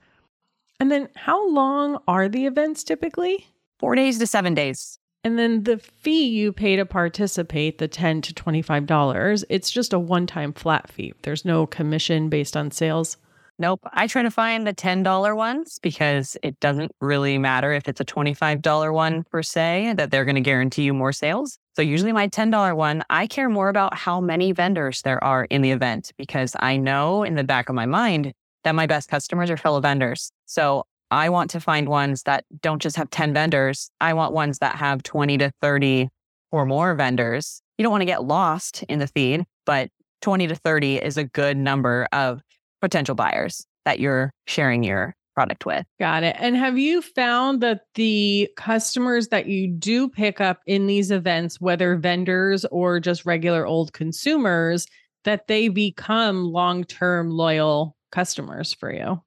And 0.81 0.91
then, 0.91 1.09
how 1.15 1.49
long 1.49 2.01
are 2.09 2.29
the 2.29 2.47
events 2.47 2.83
typically? 2.83 3.47
Four 3.79 3.95
days 3.95 4.19
to 4.19 4.27
seven 4.27 4.55
days. 4.55 4.99
And 5.25 5.39
then 5.39 5.63
the 5.63 5.79
fee 5.79 6.27
you 6.27 6.53
pay 6.53 6.75
to 6.77 6.85
participate, 6.85 7.79
the 7.79 7.87
10 7.87 8.23
to 8.23 8.35
$25, 8.35 9.45
it's 9.49 9.71
just 9.71 9.93
a 9.93 9.99
one 9.99 10.27
time 10.27 10.53
flat 10.53 10.91
fee. 10.91 11.13
There's 11.23 11.45
no 11.45 11.67
commission 11.67 12.29
based 12.29 12.57
on 12.57 12.73
sales. 12.73 13.17
Nope. 13.59 13.81
I 13.93 14.09
try 14.09 14.23
to 14.23 14.31
find 14.31 14.67
the 14.67 14.75
$10 14.75 15.37
ones 15.37 15.79
because 15.81 16.37
it 16.43 16.59
doesn't 16.59 16.91
really 17.01 17.39
matter 17.39 17.73
if 17.73 17.87
it's 17.87 18.01
a 18.01 18.05
$25 18.05 18.93
one 18.93 19.23
per 19.25 19.43
se, 19.43 19.95
that 19.97 20.11
they're 20.11 20.25
going 20.25 20.35
to 20.35 20.41
guarantee 20.41 20.83
you 20.83 20.95
more 20.95 21.13
sales. 21.13 21.59
So 21.77 21.83
usually 21.83 22.13
my 22.13 22.27
$10 22.27 22.77
one, 22.77 23.05
I 23.09 23.29
care 23.29 23.49
more 23.49 23.69
about 23.69 23.95
how 23.95 24.21
many 24.21 24.51
vendors 24.51 25.03
there 25.03 25.23
are 25.23 25.45
in 25.45 25.63
the 25.63 25.71
event 25.71 26.13
because 26.17 26.57
I 26.59 26.77
know 26.77 27.23
in 27.23 27.37
the 27.37 27.45
back 27.45 27.69
of 27.69 27.77
my 27.77 27.87
mind 27.87 28.33
that 28.65 28.75
my 28.75 28.87
best 28.87 29.09
customers 29.09 29.51
are 29.51 29.57
fellow 29.57 29.81
vendors. 29.81 30.33
So 30.47 30.85
I 31.13 31.29
want 31.29 31.51
to 31.51 31.61
find 31.61 31.91
ones 31.91 32.23
that 32.23 32.45
don't 32.63 32.81
just 32.81 32.97
have 32.97 33.11
10 33.11 33.35
vendors. 33.35 33.91
I 34.01 34.15
want 34.15 34.33
ones 34.33 34.61
that 34.61 34.77
have 34.77 35.03
20 35.03 35.37
to 35.39 35.53
30 35.61 36.09
or 36.51 36.65
more 36.65 36.95
vendors. 36.95 37.61
You 37.77 37.83
don't 37.83 37.91
want 37.91 38.01
to 38.01 38.07
get 38.07 38.25
lost 38.25 38.83
in 38.85 38.99
the 38.99 39.07
feed, 39.07 39.45
but 39.67 39.91
20 40.23 40.47
to 40.47 40.55
30 40.55 40.97
is 40.97 41.19
a 41.19 41.25
good 41.25 41.59
number 41.59 42.09
of 42.13 42.41
potential 42.81 43.15
buyers 43.15 43.67
that 43.85 44.01
you're 44.01 44.33
sharing 44.47 44.85
your 44.85 45.15
product 45.35 45.67
with. 45.67 45.85
Got 46.01 46.23
it. 46.23 46.35
And 46.39 46.57
have 46.57 46.79
you 46.79 47.03
found 47.03 47.61
that 47.61 47.83
the 47.95 48.49
customers 48.57 49.29
that 49.29 49.47
you 49.47 49.69
do 49.69 50.09
pick 50.09 50.41
up 50.41 50.61
in 50.67 50.87
these 50.87 51.11
events, 51.11 51.61
whether 51.61 51.97
vendors 51.97 52.65
or 52.67 53.01
just 53.01 53.27
regular 53.27 53.67
old 53.67 53.93
consumers, 53.93 54.87
that 55.25 55.47
they 55.47 55.69
become 55.69 56.45
long 56.45 56.85
term 56.85 57.29
loyal 57.29 57.97
customers 58.11 58.73
for 58.73 58.91
you? 58.91 59.21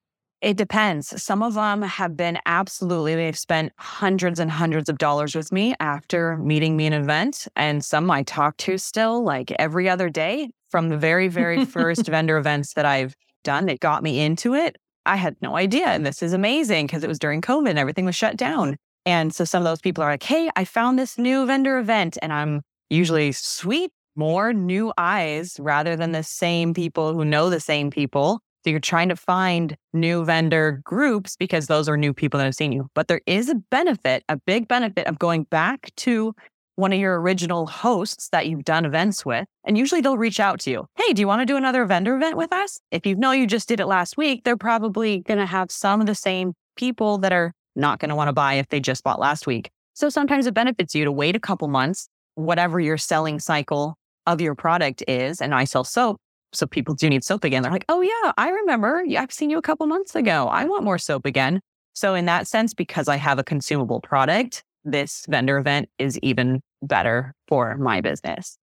It 0.46 0.56
depends. 0.56 1.20
Some 1.20 1.42
of 1.42 1.54
them 1.54 1.82
have 1.82 2.16
been 2.16 2.38
absolutely, 2.46 3.16
they've 3.16 3.36
spent 3.36 3.72
hundreds 3.78 4.38
and 4.38 4.48
hundreds 4.48 4.88
of 4.88 4.96
dollars 4.96 5.34
with 5.34 5.50
me 5.50 5.74
after 5.80 6.36
meeting 6.36 6.76
me 6.76 6.86
in 6.86 6.92
an 6.92 7.02
event. 7.02 7.48
And 7.56 7.84
some 7.84 8.08
I 8.12 8.22
talk 8.22 8.56
to 8.58 8.78
still 8.78 9.24
like 9.24 9.50
every 9.58 9.88
other 9.88 10.08
day 10.08 10.50
from 10.70 10.88
the 10.88 10.96
very, 10.96 11.26
very 11.26 11.64
first 11.74 12.06
vendor 12.06 12.36
events 12.36 12.74
that 12.74 12.86
I've 12.86 13.16
done 13.42 13.66
that 13.66 13.80
got 13.80 14.04
me 14.04 14.20
into 14.20 14.54
it. 14.54 14.76
I 15.04 15.16
had 15.16 15.34
no 15.42 15.56
idea. 15.56 15.86
And 15.86 16.06
this 16.06 16.22
is 16.22 16.32
amazing 16.32 16.86
because 16.86 17.02
it 17.02 17.08
was 17.08 17.18
during 17.18 17.40
COVID 17.40 17.70
and 17.70 17.78
everything 17.80 18.04
was 18.04 18.14
shut 18.14 18.36
down. 18.36 18.76
And 19.04 19.34
so 19.34 19.44
some 19.44 19.62
of 19.62 19.64
those 19.64 19.80
people 19.80 20.04
are 20.04 20.12
like, 20.12 20.22
hey, 20.22 20.48
I 20.54 20.64
found 20.64 20.96
this 20.96 21.18
new 21.18 21.44
vendor 21.44 21.76
event. 21.76 22.18
And 22.22 22.32
I'm 22.32 22.62
usually 22.88 23.32
sweet, 23.32 23.90
more 24.14 24.52
new 24.52 24.92
eyes 24.96 25.56
rather 25.58 25.96
than 25.96 26.12
the 26.12 26.22
same 26.22 26.72
people 26.72 27.14
who 27.14 27.24
know 27.24 27.50
the 27.50 27.58
same 27.58 27.90
people 27.90 28.42
so 28.66 28.70
you're 28.70 28.80
trying 28.80 29.10
to 29.10 29.14
find 29.16 29.76
new 29.92 30.24
vendor 30.24 30.80
groups 30.82 31.36
because 31.36 31.68
those 31.68 31.88
are 31.88 31.96
new 31.96 32.12
people 32.12 32.38
that 32.38 32.46
have 32.46 32.54
seen 32.56 32.72
you. 32.72 32.90
But 32.96 33.06
there 33.06 33.20
is 33.24 33.48
a 33.48 33.54
benefit, 33.54 34.24
a 34.28 34.38
big 34.38 34.66
benefit 34.66 35.06
of 35.06 35.20
going 35.20 35.44
back 35.44 35.92
to 35.98 36.34
one 36.74 36.92
of 36.92 36.98
your 36.98 37.20
original 37.20 37.68
hosts 37.68 38.28
that 38.30 38.48
you've 38.48 38.64
done 38.64 38.84
events 38.84 39.24
with. 39.24 39.46
And 39.62 39.78
usually 39.78 40.00
they'll 40.00 40.18
reach 40.18 40.40
out 40.40 40.58
to 40.62 40.70
you. 40.72 40.86
Hey, 40.96 41.12
do 41.12 41.20
you 41.20 41.28
want 41.28 41.42
to 41.42 41.46
do 41.46 41.56
another 41.56 41.84
vendor 41.84 42.16
event 42.16 42.36
with 42.36 42.52
us? 42.52 42.80
If 42.90 43.06
you 43.06 43.14
know 43.14 43.30
you 43.30 43.46
just 43.46 43.68
did 43.68 43.78
it 43.78 43.86
last 43.86 44.16
week, 44.16 44.42
they're 44.42 44.56
probably 44.56 45.20
going 45.20 45.38
to 45.38 45.46
have 45.46 45.70
some 45.70 46.00
of 46.00 46.08
the 46.08 46.16
same 46.16 46.52
people 46.74 47.18
that 47.18 47.32
are 47.32 47.52
not 47.76 48.00
going 48.00 48.08
to 48.08 48.16
want 48.16 48.26
to 48.26 48.32
buy 48.32 48.54
if 48.54 48.68
they 48.70 48.80
just 48.80 49.04
bought 49.04 49.20
last 49.20 49.46
week. 49.46 49.70
So 49.94 50.08
sometimes 50.08 50.48
it 50.48 50.54
benefits 50.54 50.92
you 50.92 51.04
to 51.04 51.12
wait 51.12 51.36
a 51.36 51.40
couple 51.40 51.68
months, 51.68 52.08
whatever 52.34 52.80
your 52.80 52.98
selling 52.98 53.38
cycle 53.38 53.94
of 54.26 54.40
your 54.40 54.56
product 54.56 55.04
is. 55.06 55.40
And 55.40 55.54
I 55.54 55.62
sell 55.62 55.84
soap 55.84 56.16
so 56.52 56.66
people 56.66 56.94
do 56.94 57.08
need 57.08 57.24
soap 57.24 57.44
again. 57.44 57.62
They're 57.62 57.72
like, 57.72 57.84
oh, 57.88 58.00
yeah, 58.00 58.32
I 58.36 58.50
remember. 58.50 59.04
I've 59.16 59.32
seen 59.32 59.50
you 59.50 59.58
a 59.58 59.62
couple 59.62 59.86
months 59.86 60.14
ago. 60.14 60.48
I 60.48 60.64
want 60.64 60.84
more 60.84 60.98
soap 60.98 61.26
again. 61.26 61.60
So, 61.92 62.14
in 62.14 62.26
that 62.26 62.46
sense, 62.46 62.74
because 62.74 63.08
I 63.08 63.16
have 63.16 63.38
a 63.38 63.44
consumable 63.44 64.00
product, 64.00 64.64
this 64.84 65.24
vendor 65.28 65.58
event 65.58 65.88
is 65.98 66.18
even 66.18 66.62
better 66.82 67.34
for 67.48 67.76
my 67.76 68.00
business. 68.00 68.58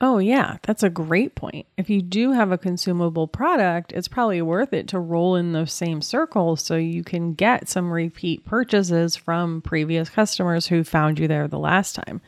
Oh, 0.00 0.18
yeah, 0.18 0.58
that's 0.62 0.84
a 0.84 0.90
great 0.90 1.34
point. 1.34 1.66
If 1.76 1.90
you 1.90 2.02
do 2.02 2.30
have 2.30 2.52
a 2.52 2.58
consumable 2.58 3.26
product, 3.26 3.92
it's 3.92 4.06
probably 4.06 4.40
worth 4.40 4.72
it 4.72 4.86
to 4.88 5.00
roll 5.00 5.34
in 5.34 5.52
those 5.52 5.72
same 5.72 6.02
circles 6.02 6.64
so 6.64 6.76
you 6.76 7.02
can 7.02 7.34
get 7.34 7.68
some 7.68 7.90
repeat 7.90 8.44
purchases 8.44 9.16
from 9.16 9.60
previous 9.60 10.08
customers 10.08 10.68
who 10.68 10.84
found 10.84 11.18
you 11.18 11.26
there 11.26 11.48
the 11.48 11.58
last 11.58 11.96
time. 11.96 12.20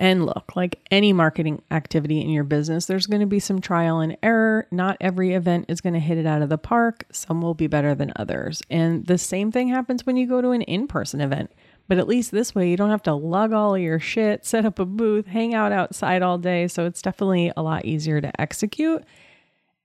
And 0.00 0.24
look, 0.24 0.56
like 0.56 0.80
any 0.90 1.12
marketing 1.12 1.60
activity 1.70 2.22
in 2.22 2.30
your 2.30 2.42
business, 2.42 2.86
there's 2.86 3.06
going 3.06 3.20
to 3.20 3.26
be 3.26 3.38
some 3.38 3.60
trial 3.60 4.00
and 4.00 4.16
error. 4.22 4.66
Not 4.70 4.96
every 4.98 5.34
event 5.34 5.66
is 5.68 5.82
going 5.82 5.92
to 5.92 6.00
hit 6.00 6.16
it 6.16 6.24
out 6.24 6.40
of 6.40 6.48
the 6.48 6.56
park. 6.56 7.04
Some 7.12 7.42
will 7.42 7.52
be 7.52 7.66
better 7.66 7.94
than 7.94 8.14
others. 8.16 8.62
And 8.70 9.06
the 9.06 9.18
same 9.18 9.52
thing 9.52 9.68
happens 9.68 10.06
when 10.06 10.16
you 10.16 10.26
go 10.26 10.40
to 10.40 10.52
an 10.52 10.62
in 10.62 10.88
person 10.88 11.20
event. 11.20 11.52
But 11.86 11.98
at 11.98 12.08
least 12.08 12.30
this 12.30 12.54
way, 12.54 12.70
you 12.70 12.78
don't 12.78 12.88
have 12.88 13.02
to 13.02 13.14
lug 13.14 13.52
all 13.52 13.76
your 13.76 14.00
shit, 14.00 14.46
set 14.46 14.64
up 14.64 14.78
a 14.78 14.86
booth, 14.86 15.26
hang 15.26 15.52
out 15.52 15.70
outside 15.70 16.22
all 16.22 16.38
day. 16.38 16.66
So 16.66 16.86
it's 16.86 17.02
definitely 17.02 17.52
a 17.54 17.62
lot 17.62 17.84
easier 17.84 18.22
to 18.22 18.40
execute. 18.40 19.04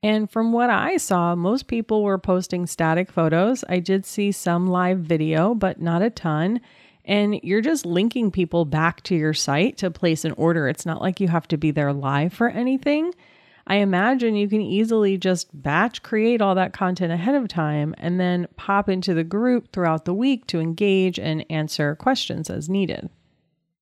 And 0.01 0.31
from 0.31 0.53
what 0.53 0.69
I 0.69 0.95
saw, 0.95 1.35
most 1.35 1.67
people 1.67 2.03
were 2.03 2.17
posting 2.17 2.67
static 2.67 3.11
photos. 3.11 3.65
I 3.67 3.79
did 3.79 4.05
see 4.05 4.31
some 4.31 4.67
live 4.67 4.99
video, 4.99 5.53
but 5.53 5.81
not 5.81 6.01
a 6.01 6.09
ton 6.09 6.61
and 7.05 7.39
you're 7.43 7.61
just 7.61 7.85
linking 7.85 8.31
people 8.31 8.65
back 8.65 9.01
to 9.03 9.15
your 9.15 9.33
site 9.33 9.77
to 9.77 9.91
place 9.91 10.25
an 10.25 10.33
order. 10.33 10.67
It's 10.67 10.85
not 10.85 11.01
like 11.01 11.19
you 11.19 11.27
have 11.27 11.47
to 11.49 11.57
be 11.57 11.71
there 11.71 11.93
live 11.93 12.33
for 12.33 12.49
anything. 12.49 13.13
I 13.67 13.77
imagine 13.77 14.35
you 14.35 14.47
can 14.47 14.61
easily 14.61 15.17
just 15.17 15.49
batch 15.53 16.03
create 16.03 16.41
all 16.41 16.53
that 16.55 16.73
content 16.73 17.11
ahead 17.11 17.35
of 17.35 17.47
time 17.47 17.95
and 17.97 18.19
then 18.19 18.47
pop 18.57 18.89
into 18.89 19.13
the 19.13 19.23
group 19.23 19.71
throughout 19.71 20.05
the 20.05 20.13
week 20.13 20.45
to 20.47 20.59
engage 20.59 21.17
and 21.17 21.45
answer 21.49 21.95
questions 21.95 22.49
as 22.49 22.69
needed. 22.69 23.09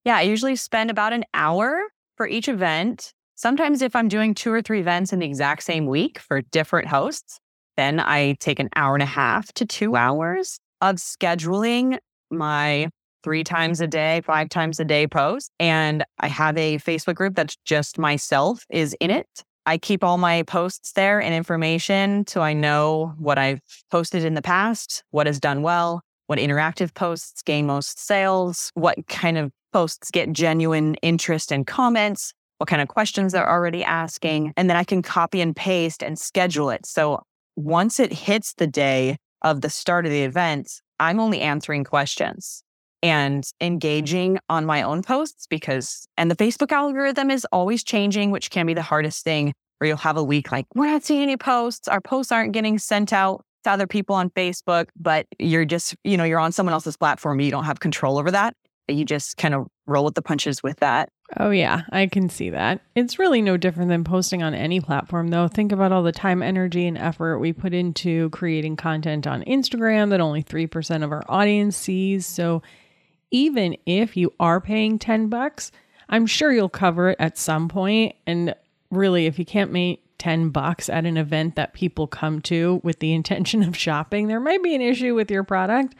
Yeah, 0.04 0.16
I 0.16 0.22
usually 0.22 0.56
spend 0.56 0.90
about 0.90 1.12
an 1.12 1.24
hour 1.34 1.82
for 2.16 2.26
each 2.26 2.48
event. 2.48 3.12
Sometimes, 3.34 3.82
if 3.82 3.96
I'm 3.96 4.08
doing 4.08 4.32
two 4.32 4.52
or 4.52 4.62
three 4.62 4.80
events 4.80 5.12
in 5.12 5.18
the 5.18 5.26
exact 5.26 5.62
same 5.64 5.86
week 5.86 6.18
for 6.18 6.40
different 6.40 6.88
hosts, 6.88 7.40
then 7.76 8.00
I 8.00 8.36
take 8.40 8.60
an 8.60 8.68
hour 8.76 8.94
and 8.94 9.02
a 9.02 9.06
half 9.06 9.52
to 9.54 9.66
two 9.66 9.96
hours 9.96 10.58
of 10.80 10.96
scheduling 10.96 11.98
my 12.30 12.88
three 13.24 13.42
times 13.42 13.80
a 13.80 13.86
day, 13.86 14.20
five 14.20 14.50
times 14.50 14.78
a 14.78 14.84
day 14.84 15.06
post. 15.06 15.50
And 15.58 16.04
I 16.20 16.28
have 16.28 16.56
a 16.56 16.76
Facebook 16.78 17.16
group 17.16 17.34
that's 17.34 17.56
just 17.64 17.98
myself 17.98 18.64
is 18.70 18.94
in 19.00 19.10
it. 19.10 19.26
I 19.66 19.78
keep 19.78 20.04
all 20.04 20.18
my 20.18 20.42
posts 20.42 20.92
there 20.92 21.20
and 21.22 21.34
information 21.34 22.26
so 22.26 22.42
I 22.42 22.52
know 22.52 23.14
what 23.16 23.38
I've 23.38 23.60
posted 23.90 24.22
in 24.22 24.34
the 24.34 24.42
past, 24.42 25.02
what 25.10 25.26
has 25.26 25.40
done 25.40 25.62
well, 25.62 26.02
what 26.26 26.38
interactive 26.38 26.92
posts 26.92 27.42
gain 27.42 27.66
most 27.66 27.98
sales, 27.98 28.70
what 28.74 28.98
kind 29.08 29.38
of 29.38 29.50
posts 29.72 30.10
get 30.10 30.30
genuine 30.32 30.96
interest 30.96 31.50
and 31.50 31.66
comments, 31.66 32.34
what 32.58 32.68
kind 32.68 32.82
of 32.82 32.88
questions 32.88 33.32
they're 33.32 33.48
already 33.48 33.82
asking. 33.82 34.52
And 34.56 34.68
then 34.68 34.76
I 34.76 34.84
can 34.84 35.00
copy 35.00 35.40
and 35.40 35.56
paste 35.56 36.02
and 36.02 36.18
schedule 36.18 36.68
it. 36.68 36.84
So 36.84 37.22
once 37.56 37.98
it 37.98 38.12
hits 38.12 38.52
the 38.52 38.66
day 38.66 39.16
of 39.40 39.62
the 39.62 39.70
start 39.70 40.04
of 40.04 40.12
the 40.12 40.22
event, 40.24 40.70
I'm 41.00 41.18
only 41.18 41.40
answering 41.40 41.84
questions 41.84 42.63
and 43.04 43.44
engaging 43.60 44.38
on 44.48 44.64
my 44.64 44.80
own 44.80 45.02
posts 45.02 45.46
because, 45.46 46.08
and 46.16 46.30
the 46.30 46.36
Facebook 46.36 46.72
algorithm 46.72 47.30
is 47.30 47.46
always 47.52 47.84
changing, 47.84 48.30
which 48.30 48.50
can 48.50 48.64
be 48.64 48.72
the 48.72 48.82
hardest 48.82 49.22
thing 49.24 49.52
where 49.78 49.88
you'll 49.88 49.98
have 49.98 50.16
a 50.16 50.24
week 50.24 50.50
like, 50.50 50.64
we're 50.74 50.86
not 50.86 51.04
seeing 51.04 51.22
any 51.22 51.36
posts. 51.36 51.86
Our 51.86 52.00
posts 52.00 52.32
aren't 52.32 52.52
getting 52.52 52.78
sent 52.78 53.12
out 53.12 53.44
to 53.64 53.70
other 53.70 53.86
people 53.86 54.16
on 54.16 54.30
Facebook, 54.30 54.86
but 54.96 55.26
you're 55.38 55.66
just, 55.66 55.94
you 56.02 56.16
know, 56.16 56.24
you're 56.24 56.38
on 56.38 56.52
someone 56.52 56.72
else's 56.72 56.96
platform. 56.96 57.40
You 57.40 57.50
don't 57.50 57.64
have 57.64 57.80
control 57.80 58.18
over 58.18 58.30
that. 58.30 58.56
You 58.88 59.04
just 59.04 59.36
kind 59.36 59.54
of 59.54 59.66
roll 59.86 60.06
with 60.06 60.14
the 60.14 60.22
punches 60.22 60.62
with 60.62 60.78
that. 60.80 61.10
Oh, 61.38 61.50
yeah, 61.50 61.82
I 61.90 62.06
can 62.06 62.30
see 62.30 62.50
that. 62.50 62.80
It's 62.94 63.18
really 63.18 63.42
no 63.42 63.58
different 63.58 63.90
than 63.90 64.04
posting 64.04 64.42
on 64.42 64.54
any 64.54 64.80
platform, 64.80 65.28
though. 65.28 65.48
Think 65.48 65.72
about 65.72 65.92
all 65.92 66.02
the 66.02 66.12
time, 66.12 66.42
energy, 66.42 66.86
and 66.86 66.96
effort 66.96 67.38
we 67.38 67.52
put 67.52 67.74
into 67.74 68.30
creating 68.30 68.76
content 68.76 69.26
on 69.26 69.42
Instagram 69.44 70.08
that 70.10 70.20
only 70.20 70.42
3% 70.42 71.02
of 71.02 71.12
our 71.12 71.24
audience 71.28 71.76
sees. 71.76 72.24
So 72.24 72.62
even 73.34 73.76
if 73.84 74.16
you 74.16 74.32
are 74.38 74.60
paying 74.60 74.96
10 74.96 75.28
bucks, 75.28 75.72
I'm 76.08 76.24
sure 76.24 76.52
you'll 76.52 76.68
cover 76.68 77.10
it 77.10 77.16
at 77.18 77.36
some 77.36 77.68
point. 77.68 78.14
And 78.28 78.54
really, 78.92 79.26
if 79.26 79.40
you 79.40 79.44
can't 79.44 79.72
make 79.72 80.04
10 80.18 80.50
bucks 80.50 80.88
at 80.88 81.04
an 81.04 81.16
event 81.16 81.56
that 81.56 81.74
people 81.74 82.06
come 82.06 82.40
to 82.42 82.80
with 82.84 83.00
the 83.00 83.12
intention 83.12 83.64
of 83.64 83.76
shopping, 83.76 84.28
there 84.28 84.38
might 84.38 84.62
be 84.62 84.76
an 84.76 84.80
issue 84.80 85.16
with 85.16 85.32
your 85.32 85.42
product. 85.42 85.96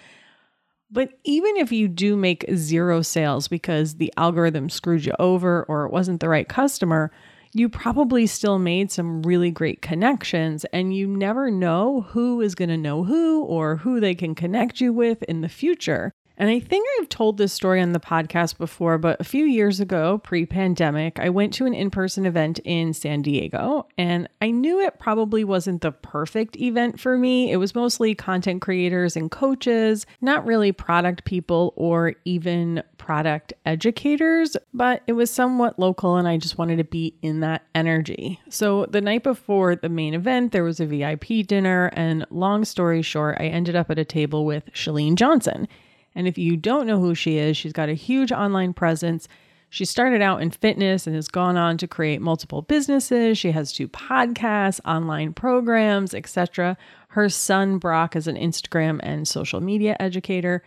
But 0.93 1.19
even 1.25 1.57
if 1.57 1.73
you 1.73 1.89
do 1.89 2.15
make 2.17 2.45
zero 2.55 3.03
sales 3.03 3.49
because 3.49 3.97
the 3.97 4.13
algorithm 4.17 4.71
screwed 4.71 5.05
you 5.05 5.15
over 5.19 5.65
or 5.65 5.87
it 5.87 5.93
wasn't 5.93 6.21
the 6.21 6.29
right 6.29 6.49
customer, 6.49 7.11
you 7.53 7.69
probably 7.69 8.29
still 8.29 8.61
made 8.61 8.93
some 8.93 9.23
really 9.23 9.51
great 9.51 9.83
connections 9.83 10.65
and 10.67 10.95
you 10.95 11.09
never 11.09 11.51
know 11.51 12.03
who 12.11 12.41
is 12.41 12.55
going 12.55 12.69
to 12.69 12.77
know 12.77 13.03
who 13.03 13.43
or 13.43 13.75
who 13.75 13.99
they 13.99 14.15
can 14.15 14.37
connect 14.37 14.81
you 14.81 14.93
with 14.93 15.25
in 15.25 15.41
the 15.41 15.49
future. 15.49 16.13
And 16.37 16.51
I 16.51 16.59
think 16.59 16.87
I've 16.99 17.09
told 17.09 17.39
this 17.39 17.53
story 17.53 17.81
on 17.81 17.93
the 17.93 18.01
podcast 18.01 18.59
before, 18.59 18.99
but 18.99 19.21
a 19.21 19.25
few 19.25 19.45
years 19.45 19.81
ago, 19.81 20.19
pre 20.19 20.47
pandemic, 20.47 21.19
I 21.21 21.29
went 21.29 21.55
to 21.55 21.67
an 21.67 21.75
in 21.75 21.91
person 21.91 22.27
event 22.27 22.59
in 22.65 22.93
San 22.93 23.23
Diego 23.23 23.87
and 23.97 24.29
I 24.43 24.51
knew 24.51 24.81
it 24.81 24.99
probably 24.99 25.45
wasn't 25.45 25.83
the 25.83 25.93
perfect 25.93 26.57
event 26.57 26.99
for 26.99 27.17
me. 27.17 27.53
It 27.53 27.57
was 27.57 27.75
mostly 27.75 28.15
content 28.15 28.63
creators 28.63 29.17
and 29.17 29.31
coaches, 29.31 30.07
not 30.21 30.45
really 30.45 30.73
product 30.73 31.25
people 31.25 31.73
or 31.77 32.15
even 32.25 32.83
product 32.99 33.53
educators, 33.67 34.57
but 34.73 35.03
it 35.07 35.13
was 35.13 35.31
somewhat 35.31 35.79
local 35.79 36.17
and 36.17 36.27
I 36.27 36.37
just 36.37 36.59
wanted 36.59 36.77
to 36.77 36.85
be 36.85 37.15
in 37.23 37.41
that 37.41 37.63
energy. 37.75 38.41
So 38.49 38.87
the 38.87 39.01
night 39.01 39.23
before 39.23 39.77
the 39.77 39.89
main 39.89 40.15
event, 40.15 40.53
there 40.53 40.65
was 40.65 40.81
a 40.81 40.87
VIP 40.87 41.47
dinner, 41.47 41.91
and 41.93 42.27
long 42.31 42.65
story 42.65 43.03
short, 43.03 43.37
I 43.39 43.47
ended 43.47 43.77
up 43.77 43.91
at 43.91 43.99
a 43.99 44.05
table 44.05 44.45
with 44.45 44.65
Chalene 44.73 45.17
Johnson. 45.17 45.69
And 46.15 46.29
if 46.29 46.39
you 46.39 46.57
don't 46.57 46.87
know 46.87 47.01
who 47.01 47.15
she 47.15 47.39
is, 47.39 47.57
she's 47.57 47.73
got 47.73 47.89
a 47.89 47.95
huge 47.95 48.33
online 48.33 48.73
presence. 48.73 49.29
She 49.71 49.85
started 49.85 50.23
out 50.23 50.41
in 50.41 50.53
fitness 50.53 51.07
and 51.07 51.17
has 51.17 51.27
gone 51.27 51.57
on 51.57 51.79
to 51.79 51.89
create 51.89 52.21
multiple 52.21 52.63
businesses. 52.63 53.37
She 53.37 53.51
has 53.51 53.73
two 53.73 53.89
podcasts, 53.89 54.79
online 54.85 55.33
programs, 55.33 56.15
etc. 56.15 56.77
Her 57.09 57.29
son 57.29 57.79
Brock 57.79 58.15
is 58.15 58.29
an 58.29 58.37
Instagram 58.37 59.01
and 59.03 59.27
social 59.27 59.61
media 59.61 59.97
educator. 59.99 60.63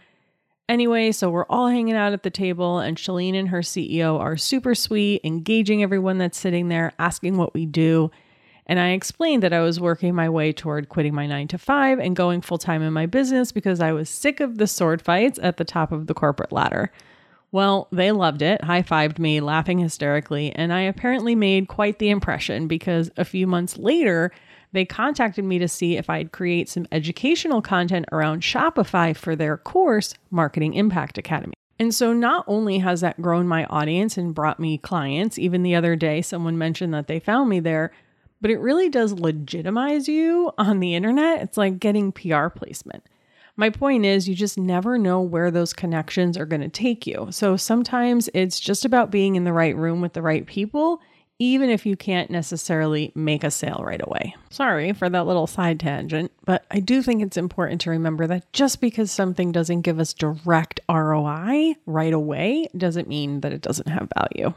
Anyway, 0.68 1.14
so 1.14 1.30
we're 1.30 1.46
all 1.46 1.68
hanging 1.68 1.96
out 1.96 2.12
at 2.12 2.24
the 2.24 2.30
table, 2.30 2.80
and 2.80 2.98
Chalene 2.98 3.40
and 3.40 3.48
her 3.48 3.62
CEO 3.62 4.20
are 4.20 4.36
super 4.36 4.76
sweet, 4.76 5.22
engaging 5.24 5.82
everyone 5.82 6.18
that's 6.18 6.38
sitting 6.38 6.68
there, 6.68 6.92
asking 7.00 7.38
what 7.38 7.54
we 7.54 7.66
do. 7.66 8.12
And 8.68 8.80
I 8.80 8.90
explained 8.90 9.44
that 9.44 9.54
I 9.54 9.62
was 9.62 9.80
working 9.80 10.14
my 10.14 10.30
way 10.30 10.52
toward 10.52 10.90
quitting 10.90 11.16
my 11.16 11.26
nine 11.26 11.48
to 11.50 11.58
five 11.58 12.00
and 12.00 12.16
going 12.16 12.42
full 12.42 12.58
time 12.58 12.82
in 12.82 12.92
my 12.94 13.06
business 13.06 13.54
because 13.54 13.80
I 13.80 13.94
was 13.94 14.10
sick 14.10 14.42
of 14.42 14.58
the 14.58 14.68
sword 14.68 15.02
fights 15.02 15.40
at 15.42 15.56
the 15.56 15.66
top 15.66 15.94
of 15.94 16.08
the 16.08 16.14
corporate 16.14 16.52
ladder. 16.52 16.92
Well, 17.54 17.88
they 17.94 18.12
loved 18.12 18.42
it, 18.42 18.66
high 18.66 18.84
fived 18.84 19.20
me, 19.20 19.40
laughing 19.40 19.80
hysterically, 19.80 20.52
and 20.52 20.74
I 20.74 20.82
apparently 20.82 21.34
made 21.34 21.70
quite 21.70 21.98
the 21.98 22.10
impression 22.10 22.68
because 22.68 23.10
a 23.16 23.24
few 23.24 23.48
months 23.48 23.78
later, 23.78 24.34
they 24.74 24.84
contacted 24.84 25.46
me 25.46 25.58
to 25.60 25.68
see 25.70 25.96
if 25.96 26.10
I'd 26.10 26.34
create 26.34 26.68
some 26.68 26.88
educational 26.92 27.62
content 27.62 28.06
around 28.12 28.42
Shopify 28.42 29.16
for 29.16 29.34
their 29.34 29.56
course, 29.56 30.14
Marketing 30.30 30.74
Impact 30.74 31.18
Academy. 31.18 31.54
And 31.80 31.96
so 31.96 32.12
not 32.12 32.44
only 32.48 32.80
has 32.80 33.00
that 33.00 33.22
grown 33.22 33.48
my 33.48 33.64
audience 33.66 34.18
and 34.18 34.36
brought 34.36 34.60
me 34.60 34.78
clients, 34.78 35.40
even 35.40 35.64
the 35.64 35.76
other 35.76 35.96
day, 35.96 36.22
someone 36.22 36.58
mentioned 36.58 36.94
that 36.94 37.08
they 37.08 37.20
found 37.20 37.50
me 37.50 37.62
there, 37.62 37.92
but 38.42 38.52
it 38.52 38.60
really 38.60 38.90
does 38.90 39.14
legitimize 39.14 40.08
you 40.08 40.52
on 40.58 40.80
the 40.80 40.96
internet. 40.96 41.42
It's 41.42 41.58
like 41.58 41.80
getting 41.80 42.12
PR 42.12 42.48
placement. 42.50 43.04
My 43.60 43.72
point 43.72 44.06
is, 44.06 44.30
you 44.30 44.36
just 44.36 44.58
never 44.58 45.00
know 45.00 45.20
where 45.20 45.50
those 45.50 45.74
connections 45.74 46.38
are 46.38 46.46
going 46.46 46.62
to 46.62 46.70
take 46.70 47.08
you. 47.08 47.28
So 47.32 47.58
sometimes 47.58 48.30
it's 48.36 48.60
just 48.60 48.86
about 48.86 49.10
being 49.10 49.36
in 49.36 49.46
the 49.46 49.54
right 49.54 49.76
room 49.76 50.00
with 50.00 50.14
the 50.14 50.22
right 50.22 50.46
people, 50.46 51.02
even 51.40 51.72
if 51.72 51.84
you 51.84 51.98
can't 51.98 52.30
necessarily 52.30 53.12
make 53.16 53.44
a 53.44 53.50
sale 53.50 53.84
right 53.84 54.02
away. 54.04 54.36
Sorry 54.52 54.94
for 54.94 55.10
that 55.10 55.26
little 55.26 55.48
side 55.48 55.80
tangent, 55.80 56.32
but 56.46 56.66
I 56.70 56.80
do 56.80 57.02
think 57.02 57.24
it's 57.24 57.38
important 57.38 57.82
to 57.82 57.90
remember 57.90 58.28
that 58.28 58.52
just 58.54 58.80
because 58.80 59.12
something 59.12 59.52
doesn't 59.52 59.82
give 59.82 60.00
us 60.00 60.14
direct 60.14 60.80
ROI 60.88 61.76
right 61.88 62.14
away 62.14 62.68
doesn't 62.78 63.08
mean 63.08 63.42
that 63.42 63.54
it 63.54 63.62
doesn't 63.62 63.90
have 63.90 64.10
value. 64.16 64.54